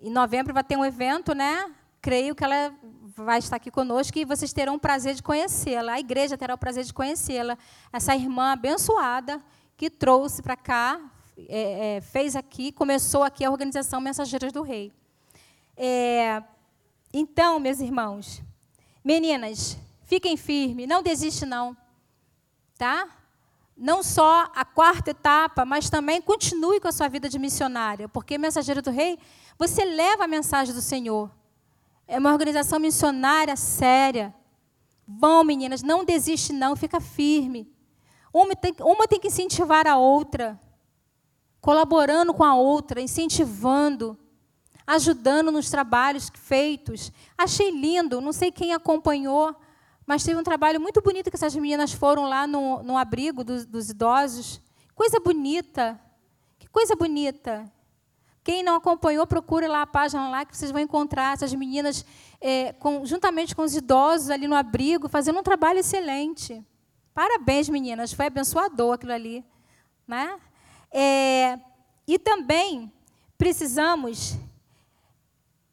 Em 0.00 0.10
novembro 0.10 0.52
vai 0.52 0.64
ter 0.64 0.76
um 0.76 0.84
evento, 0.84 1.32
né? 1.32 1.72
Creio 2.06 2.36
que 2.36 2.44
ela 2.44 2.72
vai 3.16 3.40
estar 3.40 3.56
aqui 3.56 3.68
conosco 3.68 4.16
e 4.16 4.24
vocês 4.24 4.52
terão 4.52 4.76
o 4.76 4.78
prazer 4.78 5.16
de 5.16 5.24
conhecê-la. 5.24 5.94
A 5.94 5.98
igreja 5.98 6.38
terá 6.38 6.54
o 6.54 6.56
prazer 6.56 6.84
de 6.84 6.94
conhecê-la. 6.94 7.58
Essa 7.92 8.14
irmã 8.14 8.52
abençoada 8.52 9.42
que 9.76 9.90
trouxe 9.90 10.40
para 10.40 10.54
cá, 10.54 11.00
é, 11.36 11.96
é, 11.96 12.00
fez 12.00 12.36
aqui, 12.36 12.70
começou 12.70 13.24
aqui 13.24 13.44
a 13.44 13.50
organização 13.50 14.00
Mensageiras 14.00 14.52
do 14.52 14.62
Rei. 14.62 14.92
É, 15.76 16.40
então, 17.12 17.58
meus 17.58 17.80
irmãos, 17.80 18.40
meninas, 19.04 19.76
fiquem 20.04 20.36
firmes, 20.36 20.86
não 20.86 21.02
desiste 21.02 21.44
não, 21.44 21.76
tá? 22.78 23.08
Não 23.76 24.00
só 24.04 24.48
a 24.54 24.64
quarta 24.64 25.10
etapa, 25.10 25.64
mas 25.64 25.90
também 25.90 26.22
continue 26.22 26.78
com 26.78 26.86
a 26.86 26.92
sua 26.92 27.08
vida 27.08 27.28
de 27.28 27.36
missionária, 27.36 28.08
porque 28.08 28.38
mensageiro 28.38 28.80
do 28.80 28.92
rei, 28.92 29.18
você 29.58 29.84
leva 29.84 30.22
a 30.22 30.28
mensagem 30.28 30.72
do 30.72 30.80
Senhor. 30.80 31.28
É 32.08 32.18
uma 32.18 32.32
organização 32.32 32.78
missionária 32.78 33.56
séria. 33.56 34.34
Vão, 35.06 35.42
meninas, 35.44 35.82
não 35.82 36.04
desiste 36.04 36.52
não, 36.52 36.76
fica 36.76 37.00
firme. 37.00 37.72
Uma 38.32 38.54
tem, 38.54 38.74
uma 38.80 39.08
tem 39.08 39.18
que 39.18 39.28
incentivar 39.28 39.86
a 39.86 39.96
outra, 39.96 40.60
colaborando 41.60 42.34
com 42.34 42.44
a 42.44 42.54
outra, 42.54 43.00
incentivando, 43.00 44.18
ajudando 44.86 45.50
nos 45.50 45.70
trabalhos 45.70 46.30
feitos. 46.34 47.10
Achei 47.36 47.70
lindo, 47.70 48.20
não 48.20 48.32
sei 48.32 48.52
quem 48.52 48.72
acompanhou, 48.72 49.56
mas 50.06 50.22
teve 50.22 50.38
um 50.38 50.44
trabalho 50.44 50.80
muito 50.80 51.00
bonito 51.00 51.30
que 51.30 51.36
essas 51.36 51.56
meninas 51.56 51.92
foram 51.92 52.28
lá 52.28 52.46
no, 52.46 52.82
no 52.82 52.96
abrigo 52.96 53.42
dos, 53.42 53.66
dos 53.66 53.90
idosos. 53.90 54.60
Coisa 54.94 55.18
bonita, 55.18 56.00
que 56.58 56.68
coisa 56.68 56.94
bonita. 56.94 57.70
Quem 58.46 58.62
não 58.62 58.76
acompanhou, 58.76 59.26
procure 59.26 59.66
lá 59.66 59.82
a 59.82 59.86
página 59.88 60.28
lá 60.28 60.44
que 60.44 60.56
vocês 60.56 60.70
vão 60.70 60.80
encontrar 60.80 61.34
essas 61.34 61.52
meninas 61.52 62.06
é, 62.40 62.72
com, 62.74 63.04
juntamente 63.04 63.56
com 63.56 63.62
os 63.62 63.74
idosos 63.74 64.30
ali 64.30 64.46
no 64.46 64.54
abrigo, 64.54 65.08
fazendo 65.08 65.40
um 65.40 65.42
trabalho 65.42 65.80
excelente. 65.80 66.64
Parabéns, 67.12 67.68
meninas, 67.68 68.12
foi 68.12 68.26
abençoador 68.26 68.94
aquilo 68.94 69.10
ali. 69.10 69.44
Né? 70.06 70.38
É, 70.92 71.58
e 72.06 72.20
também 72.20 72.92
precisamos, 73.36 74.36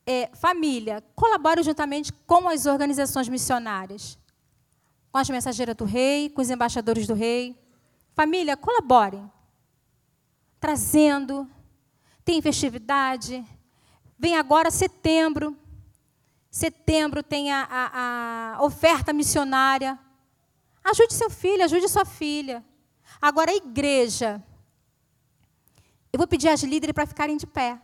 é, 0.03 0.31
família, 0.33 1.03
colabore 1.15 1.61
juntamente 1.61 2.11
com 2.25 2.49
as 2.49 2.65
organizações 2.65 3.29
missionárias, 3.29 4.17
com 5.11 5.19
as 5.19 5.29
mensageiras 5.29 5.75
do 5.75 5.85
rei, 5.85 6.27
com 6.27 6.41
os 6.41 6.49
embaixadores 6.49 7.05
do 7.05 7.13
rei. 7.13 7.55
Família, 8.15 8.57
colaborem, 8.57 9.31
trazendo 10.59 11.47
tem 12.23 12.41
festividade. 12.41 13.45
Vem 14.17 14.35
agora 14.37 14.71
setembro. 14.71 15.57
Setembro 16.49 17.23
tem 17.23 17.51
a, 17.51 17.67
a, 17.69 18.55
a 18.55 18.63
oferta 18.63 19.11
missionária. 19.11 19.99
Ajude 20.83 21.13
seu 21.13 21.29
filho, 21.29 21.63
ajude 21.63 21.87
sua 21.87 22.05
filha. 22.05 22.63
Agora 23.21 23.51
a 23.51 23.55
igreja. 23.55 24.43
Eu 26.11 26.17
vou 26.17 26.27
pedir 26.27 26.49
às 26.49 26.61
líderes 26.61 26.93
para 26.93 27.07
ficarem 27.07 27.37
de 27.37 27.47
pé. 27.47 27.81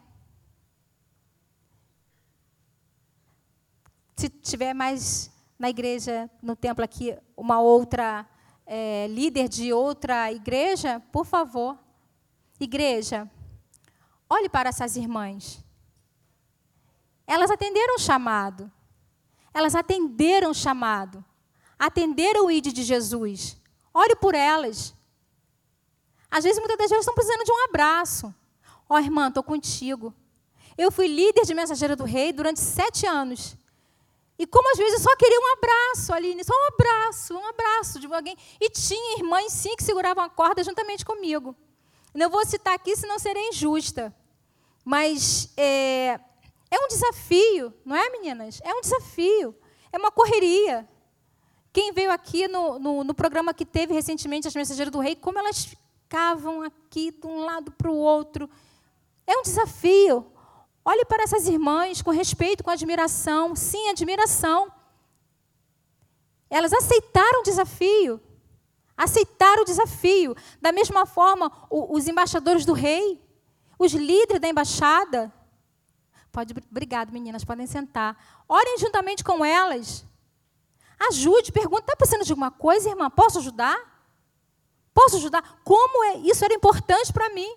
Se 4.15 4.30
tiver 4.30 4.73
mais 4.73 5.32
na 5.58 5.69
igreja, 5.69 6.30
no 6.41 6.56
templo 6.56 6.84
aqui, 6.84 7.17
uma 7.36 7.60
outra 7.60 8.28
é, 8.65 9.08
líder 9.08 9.49
de 9.49 9.73
outra 9.73 10.32
igreja, 10.32 11.02
por 11.12 11.25
favor. 11.25 11.78
Igreja, 12.60 13.30
Olhe 14.30 14.48
para 14.48 14.70
essas 14.70 14.96
irmãs. 14.96 15.63
Elas 17.26 17.50
atenderam 17.50 17.96
o 17.96 18.00
chamado. 18.00 18.72
Elas 19.54 19.74
atenderam 19.74 20.52
o 20.52 20.56
chamado. 20.56 21.24
Atenderam 21.78 22.46
o 22.46 22.52
ID 22.52 22.68
de 22.68 22.84
Jesus. 22.84 23.58
Olhe 23.94 24.15
por 24.15 24.36
elas. 24.36 24.94
Às 26.30 26.44
vezes, 26.44 26.60
muitas 26.60 26.78
das 26.78 26.89
vezes, 26.89 27.02
estão 27.02 27.15
precisando 27.15 27.44
de 27.44 27.52
um 27.52 27.65
abraço. 27.65 28.34
Ó, 28.88 28.96
oh, 28.96 29.00
irmã, 29.00 29.30
estou 29.30 29.44
contigo. 29.44 30.13
Eu 30.78 30.92
fui 30.92 31.08
líder 31.08 31.44
de 31.44 31.54
mensageira 31.54 31.96
do 31.96 32.04
rei 32.04 32.32
durante 32.32 32.60
sete 32.60 33.06
anos. 33.06 33.58
E 34.38 34.48
como 34.48 34.72
às 34.72 34.78
vezes 34.78 34.94
eu 34.94 35.00
só 35.00 35.15
queria 35.18 35.38
um 35.38 35.54
abraço, 35.58 36.13
Aline, 36.13 36.44
só 36.46 36.54
um 36.54 36.68
abraço, 36.74 37.34
um 37.34 37.46
abraço 37.46 38.00
de 38.00 38.08
alguém. 38.08 38.38
E 38.62 38.70
tinha 38.70 39.18
irmãs, 39.18 39.52
sim, 39.52 39.76
que 39.76 39.84
seguravam 39.84 40.24
a 40.24 40.30
corda 40.30 40.63
juntamente 40.63 41.04
comigo. 41.04 41.54
Não 42.13 42.30
vou 42.30 42.46
citar 42.46 42.74
aqui, 42.74 42.96
senão 42.96 43.20
serei 43.20 43.50
injusta. 43.50 44.15
Mas 44.89 45.54
é, 45.56 46.19
é 46.71 46.80
um 46.84 46.88
desafio, 46.88 47.71
não 47.86 47.95
é, 47.95 48.10
meninas? 48.10 48.60
É 48.63 48.73
um 48.73 48.82
desafio. 48.82 49.56
É 49.93 49.99
uma 49.99 50.10
correria. 50.10 50.89
Quem 51.71 51.93
veio 51.93 52.10
aqui 52.10 52.47
no, 52.47 52.80
no, 52.80 53.04
no 53.04 53.13
programa 53.13 53.54
que 53.54 53.67
teve 53.67 53.93
recentemente 53.93 54.47
as 54.47 54.56
Mensageiras 54.56 54.91
do 54.91 54.97
Rei, 54.97 55.15
como 55.15 55.38
elas 55.38 55.63
ficavam 55.63 56.63
aqui 56.63 57.12
de 57.12 57.28
um 57.28 57.41
lado 57.45 57.71
para 57.71 57.91
o 57.91 57.95
outro. 57.95 58.49
É 59.28 59.38
um 59.38 59.43
desafio. 59.43 60.25
Olhe 60.84 61.06
para 61.06 61.21
essas 61.21 61.47
irmãs 61.47 62.02
com 62.02 62.10
respeito, 62.10 62.63
com 62.63 62.71
admiração. 62.71 63.56
Sim, 63.56 63.89
admiração. 63.89 64.71
Elas 66.49 66.73
aceitaram 66.73 67.41
o 67.41 67.43
desafio. 67.43 68.19
Aceitaram 68.97 69.62
o 69.62 69.65
desafio. 69.65 70.36
Da 70.60 70.71
mesma 70.71 71.06
forma, 71.06 71.52
o, 71.69 71.95
os 71.95 72.08
embaixadores 72.08 72.65
do 72.65 72.73
rei 72.73 73.21
os 73.80 73.94
líderes 73.94 74.42
da 74.42 74.50
embaixada. 74.50 75.34
Pode, 76.32 76.54
obrigado, 76.70 77.12
meninas, 77.12 77.46
podem 77.46 77.65
sentar. 77.65 78.44
Orem 78.48 78.78
juntamente 78.78 79.24
com 79.24 79.44
elas. 79.44 80.06
Ajude, 81.10 81.52
pergunta, 81.54 81.84
está 81.84 81.96
precisando 81.96 82.26
de 82.26 82.32
alguma 82.34 82.52
coisa, 82.52 82.89
irmã? 82.89 83.10
Posso 83.10 83.39
ajudar? 83.39 83.78
Posso 84.94 85.15
ajudar? 85.15 85.62
Como 85.63 86.04
é? 86.04 86.18
Isso 86.18 86.44
era 86.44 86.54
importante 86.54 87.13
para 87.13 87.30
mim. 87.30 87.56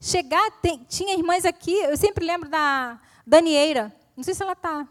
Chegar, 0.00 0.50
tem, 0.60 0.84
tinha 0.84 1.14
irmãs 1.14 1.44
aqui, 1.44 1.74
eu 1.74 1.96
sempre 1.96 2.26
lembro 2.26 2.48
da 2.48 3.00
Danieira. 3.24 3.94
Não 4.16 4.24
sei 4.24 4.34
se 4.34 4.42
ela 4.42 4.52
está. 4.52 4.86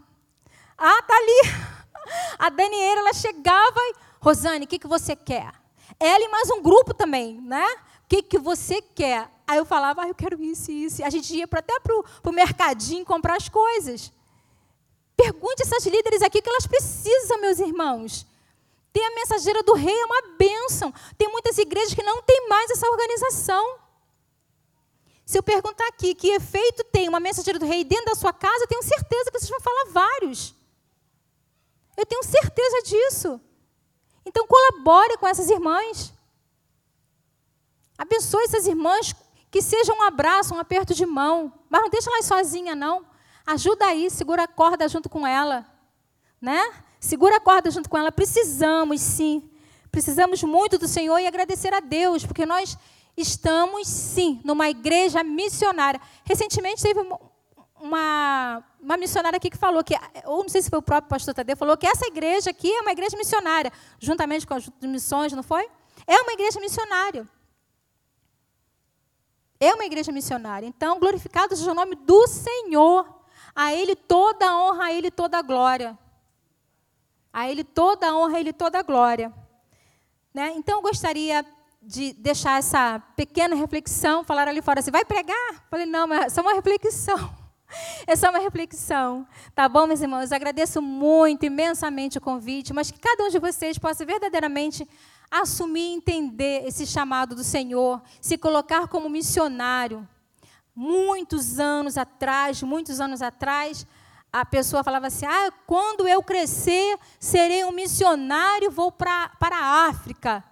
Ah, 0.78 1.00
está 1.00 1.16
ali. 1.16 1.76
A 2.40 2.50
Danieira, 2.50 3.02
ela 3.02 3.14
chegava 3.14 3.80
e, 3.80 3.96
Rosane, 4.22 4.66
o 4.66 4.68
que, 4.68 4.80
que 4.80 4.88
você 4.88 5.16
quer? 5.16 5.52
Ela 6.00 6.24
e 6.24 6.30
mais 6.30 6.50
um 6.50 6.62
grupo 6.62 6.94
também, 6.94 7.42
né? 7.42 7.66
O 8.04 8.08
que, 8.08 8.22
que 8.22 8.38
você 8.38 8.82
quer? 8.82 9.30
Aí 9.48 9.58
eu 9.58 9.66
falava, 9.66 10.04
ah, 10.04 10.08
eu 10.08 10.16
quero 10.16 10.42
isso 10.42 10.72
e 10.72 10.86
isso. 10.86 11.04
A 11.04 11.10
gente 11.10 11.36
ia 11.36 11.46
até 11.50 11.80
para 11.80 11.94
o 12.24 12.32
mercadinho 12.32 13.06
comprar 13.06 13.38
as 13.38 13.48
coisas. 13.48 14.12
Pergunte 15.16 15.62
essas 15.62 15.86
líderes 15.86 16.22
aqui 16.22 16.42
que 16.42 16.50
elas 16.50 16.66
precisam, 16.66 17.40
meus 17.40 17.60
irmãos. 17.60 18.26
Ter 18.92 19.04
a 19.04 19.16
mensageira 19.16 19.62
do 19.62 19.74
rei 19.74 19.94
é 19.94 20.06
uma 20.06 20.22
bênção. 20.38 20.94
Tem 21.18 21.30
muitas 21.30 21.58
igrejas 21.58 21.94
que 21.94 22.04
não 22.04 22.22
têm 22.24 22.50
mais 22.50 22.72
essa 22.72 22.88
organização. 22.88 23.80
Se 25.26 25.38
eu 25.38 25.44
perguntar 25.44 25.88
aqui 25.88 26.14
que 26.14 26.30
efeito 26.30 26.84
tem 26.86 27.10
uma 27.10 27.20
mensageira 27.20 27.60
do 27.60 27.66
rei 27.66 27.84
dentro 27.84 28.06
da 28.06 28.16
sua 28.16 28.32
casa, 28.32 28.64
eu 28.64 28.68
tenho 28.68 28.84
certeza 28.84 29.32
que 29.32 29.40
vocês 29.40 29.50
vão 29.50 29.60
falar 29.60 29.86
vários. 29.92 30.56
Eu 31.98 32.06
tenho 32.06 32.24
certeza 32.24 32.82
disso. 32.84 33.42
Então 34.26 34.48
colabore 34.48 35.18
com 35.18 35.28
essas 35.28 35.50
irmãs. 35.50 36.14
Abençoe 37.98 38.44
essas 38.44 38.68
irmãs 38.68 39.16
que 39.56 39.62
seja 39.62 39.94
um 39.94 40.02
abraço, 40.02 40.54
um 40.54 40.60
aperto 40.60 40.94
de 40.94 41.06
mão. 41.06 41.50
Mas 41.70 41.82
não 41.82 41.90
deixa 41.90 42.12
ela 42.12 42.22
sozinha, 42.22 42.76
não. 42.76 43.06
Ajuda 43.48 43.86
aí, 43.86 44.10
segura 44.10 44.44
a 44.44 44.48
corda 44.50 44.86
junto 44.90 45.08
com 45.08 45.26
ela. 45.26 45.66
Né? 46.42 46.62
Segura 47.00 47.38
a 47.38 47.40
corda 47.40 47.72
junto 47.72 47.90
com 47.90 47.98
ela. 47.98 48.12
Precisamos, 48.12 49.00
sim. 49.00 49.50
Precisamos 49.90 50.44
muito 50.44 50.78
do 50.78 50.90
Senhor 50.90 51.18
e 51.20 51.26
agradecer 51.26 51.74
a 51.74 51.80
Deus, 51.80 52.26
porque 52.26 52.46
nós 52.46 52.78
estamos, 53.16 53.88
sim, 53.88 54.42
numa 54.44 54.70
igreja 54.70 55.24
missionária. 55.24 56.02
Recentemente 56.26 56.84
teve 56.84 57.00
uma, 57.80 58.62
uma 58.82 58.98
missionária 58.98 59.38
aqui 59.38 59.50
que 59.50 59.58
falou 59.58 59.86
que, 59.86 59.96
ou 60.26 60.42
não 60.42 60.50
sei 60.50 60.64
se 60.64 60.70
foi 60.70 60.80
o 60.80 60.82
próprio 60.82 61.08
pastor 61.08 61.34
Tadeu, 61.34 61.56
falou 61.56 61.78
que 61.78 61.88
essa 61.88 62.06
igreja 62.06 62.50
aqui 62.50 62.70
é 62.70 62.82
uma 62.82 62.92
igreja 62.92 63.16
missionária, 63.16 63.72
juntamente 64.02 64.46
com 64.46 64.56
as 64.56 64.70
missões, 64.82 65.32
não 65.32 65.44
foi? 65.44 65.66
É 66.06 66.20
uma 66.20 66.34
igreja 66.34 66.60
missionária. 66.60 67.26
É 69.60 69.74
uma 69.74 69.86
igreja 69.86 70.12
missionária. 70.12 70.68
Então, 70.68 71.00
glorificado 71.00 71.56
seja 71.56 71.72
o 71.72 71.76
nome 71.76 71.96
do 71.96 72.28
Senhor. 72.28 73.08
A 73.56 73.74
Ele 73.74 73.96
toda 73.96 74.46
a 74.46 74.60
honra, 74.62 74.86
a 74.86 74.94
Ele 74.94 75.10
toda 75.10 75.38
a 75.38 75.42
glória. 75.42 75.98
A 77.32 77.50
Ele 77.50 77.64
toda 77.64 78.08
a 78.08 78.18
honra, 78.18 78.38
a 78.38 78.40
Ele 78.40 78.54
toda 78.54 78.80
a 78.80 78.84
glória. 78.84 79.34
Né? 80.34 80.54
Então, 80.56 80.80
eu 80.80 80.82
gostaria 80.82 81.46
de 81.82 82.14
deixar 82.14 82.60
essa 82.60 83.00
pequena 83.16 83.56
reflexão. 83.56 84.24
Falar 84.24 84.48
ali 84.48 84.62
fora 84.62 84.80
assim, 84.80 84.92
vai 84.92 85.06
pregar? 85.06 85.66
Falei, 85.70 85.86
não, 85.86 86.08
mas 86.08 86.26
é 86.26 86.30
só 86.30 86.42
uma 86.42 86.54
reflexão. 86.54 87.18
É 88.06 88.16
só 88.16 88.30
uma 88.30 88.38
reflexão. 88.40 89.28
Tá 89.56 89.68
bom, 89.68 89.88
meus 89.88 90.00
irmãos? 90.00 90.32
Agradeço 90.32 90.82
muito, 90.82 91.48
imensamente 91.48 92.18
o 92.18 92.22
convite, 92.22 92.72
mas 92.72 92.92
que 92.92 93.00
cada 93.00 93.24
um 93.24 93.30
de 93.30 93.40
vocês 93.40 93.78
possa 93.78 94.06
verdadeiramente 94.06 94.88
assumir 95.30 95.92
e 95.92 95.94
entender 95.96 96.66
esse 96.66 96.86
chamado 96.86 97.36
do 97.36 97.44
Senhor, 97.44 98.02
se 98.22 98.38
colocar 98.38 98.88
como 98.88 99.10
missionário. 99.10 100.08
Muitos 100.76 101.60
anos 101.60 101.98
atrás, 101.98 102.62
muitos 102.62 103.00
anos 103.00 103.22
atrás, 103.22 103.88
a 104.32 104.46
pessoa 104.46 104.84
falava 104.84 105.08
assim: 105.08 105.26
ah, 105.26 105.52
quando 105.66 106.08
eu 106.08 106.22
crescer, 106.22 106.98
serei 107.20 107.64
um 107.64 107.72
missionário, 107.72 108.70
vou 108.70 108.92
pra, 108.92 109.30
para 109.40 109.58
a 109.58 109.88
África. 109.88 110.44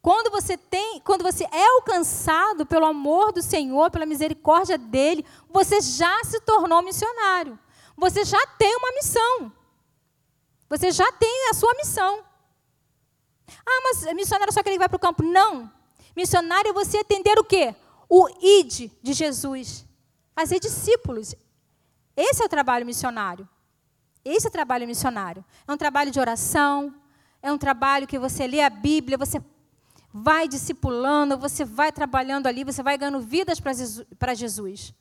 Quando 0.00 0.30
você 0.30 0.56
tem, 0.56 1.00
quando 1.00 1.22
você 1.22 1.44
é 1.44 1.66
alcançado 1.76 2.64
pelo 2.64 2.86
amor 2.86 3.32
do 3.32 3.42
Senhor, 3.42 3.90
pela 3.90 4.06
misericórdia 4.06 4.78
dele, 4.78 5.24
você 5.50 5.80
já 5.80 6.24
se 6.24 6.40
tornou 6.40 6.82
missionário. 6.82 7.58
Você 7.96 8.24
já 8.24 8.46
tem 8.58 8.76
uma 8.76 8.92
missão. 8.92 9.52
Você 10.68 10.90
já 10.90 11.10
tem 11.12 11.50
a 11.50 11.54
sua 11.54 11.74
missão. 11.74 12.24
Ah, 13.66 13.80
mas 13.84 14.14
missionário 14.14 14.50
é 14.50 14.52
só 14.52 14.60
aquele 14.60 14.76
que 14.76 14.80
vai 14.80 14.88
para 14.88 14.96
o 14.96 15.00
campo. 15.00 15.22
Não. 15.22 15.70
Missionário 16.16 16.70
é 16.70 16.72
você 16.72 16.98
atender 16.98 17.38
o 17.38 17.44
quê? 17.44 17.74
O 18.08 18.28
id 18.40 18.90
de 19.02 19.12
Jesus. 19.12 19.86
Fazer 20.34 20.60
discípulos. 20.60 21.34
Esse 22.16 22.42
é 22.42 22.46
o 22.46 22.48
trabalho 22.48 22.84
missionário. 22.84 23.48
Esse 24.24 24.46
é 24.46 24.48
o 24.48 24.52
trabalho 24.52 24.86
missionário. 24.86 25.44
É 25.66 25.72
um 25.72 25.76
trabalho 25.76 26.10
de 26.10 26.18
oração, 26.18 26.94
é 27.40 27.52
um 27.52 27.58
trabalho 27.58 28.06
que 28.06 28.18
você 28.18 28.46
lê 28.46 28.60
a 28.60 28.70
Bíblia, 28.70 29.16
você 29.16 29.40
vai 30.12 30.48
discipulando, 30.48 31.38
você 31.38 31.64
vai 31.64 31.92
trabalhando 31.92 32.46
ali, 32.46 32.64
você 32.64 32.82
vai 32.82 32.98
ganhando 32.98 33.20
vidas 33.20 33.60
para 33.60 34.34
Jesus. 34.34 34.92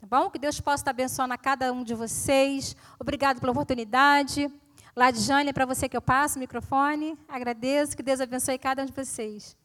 Tá 0.00 0.06
bom? 0.06 0.30
Que 0.30 0.38
Deus 0.38 0.60
possa 0.60 0.82
estar 0.82 0.92
abençoando 0.92 1.34
a 1.34 1.38
cada 1.38 1.72
um 1.72 1.82
de 1.82 1.94
vocês. 1.94 2.76
Obrigado 2.98 3.40
pela 3.40 3.52
oportunidade. 3.52 4.50
Ladjane, 4.96 5.50
é 5.50 5.52
para 5.52 5.66
você 5.66 5.88
que 5.88 5.96
eu 5.96 6.02
passo 6.02 6.36
o 6.36 6.40
microfone. 6.40 7.18
Agradeço. 7.28 7.96
Que 7.96 8.02
Deus 8.02 8.20
abençoe 8.20 8.58
cada 8.58 8.82
um 8.82 8.86
de 8.86 8.92
vocês. 8.92 9.56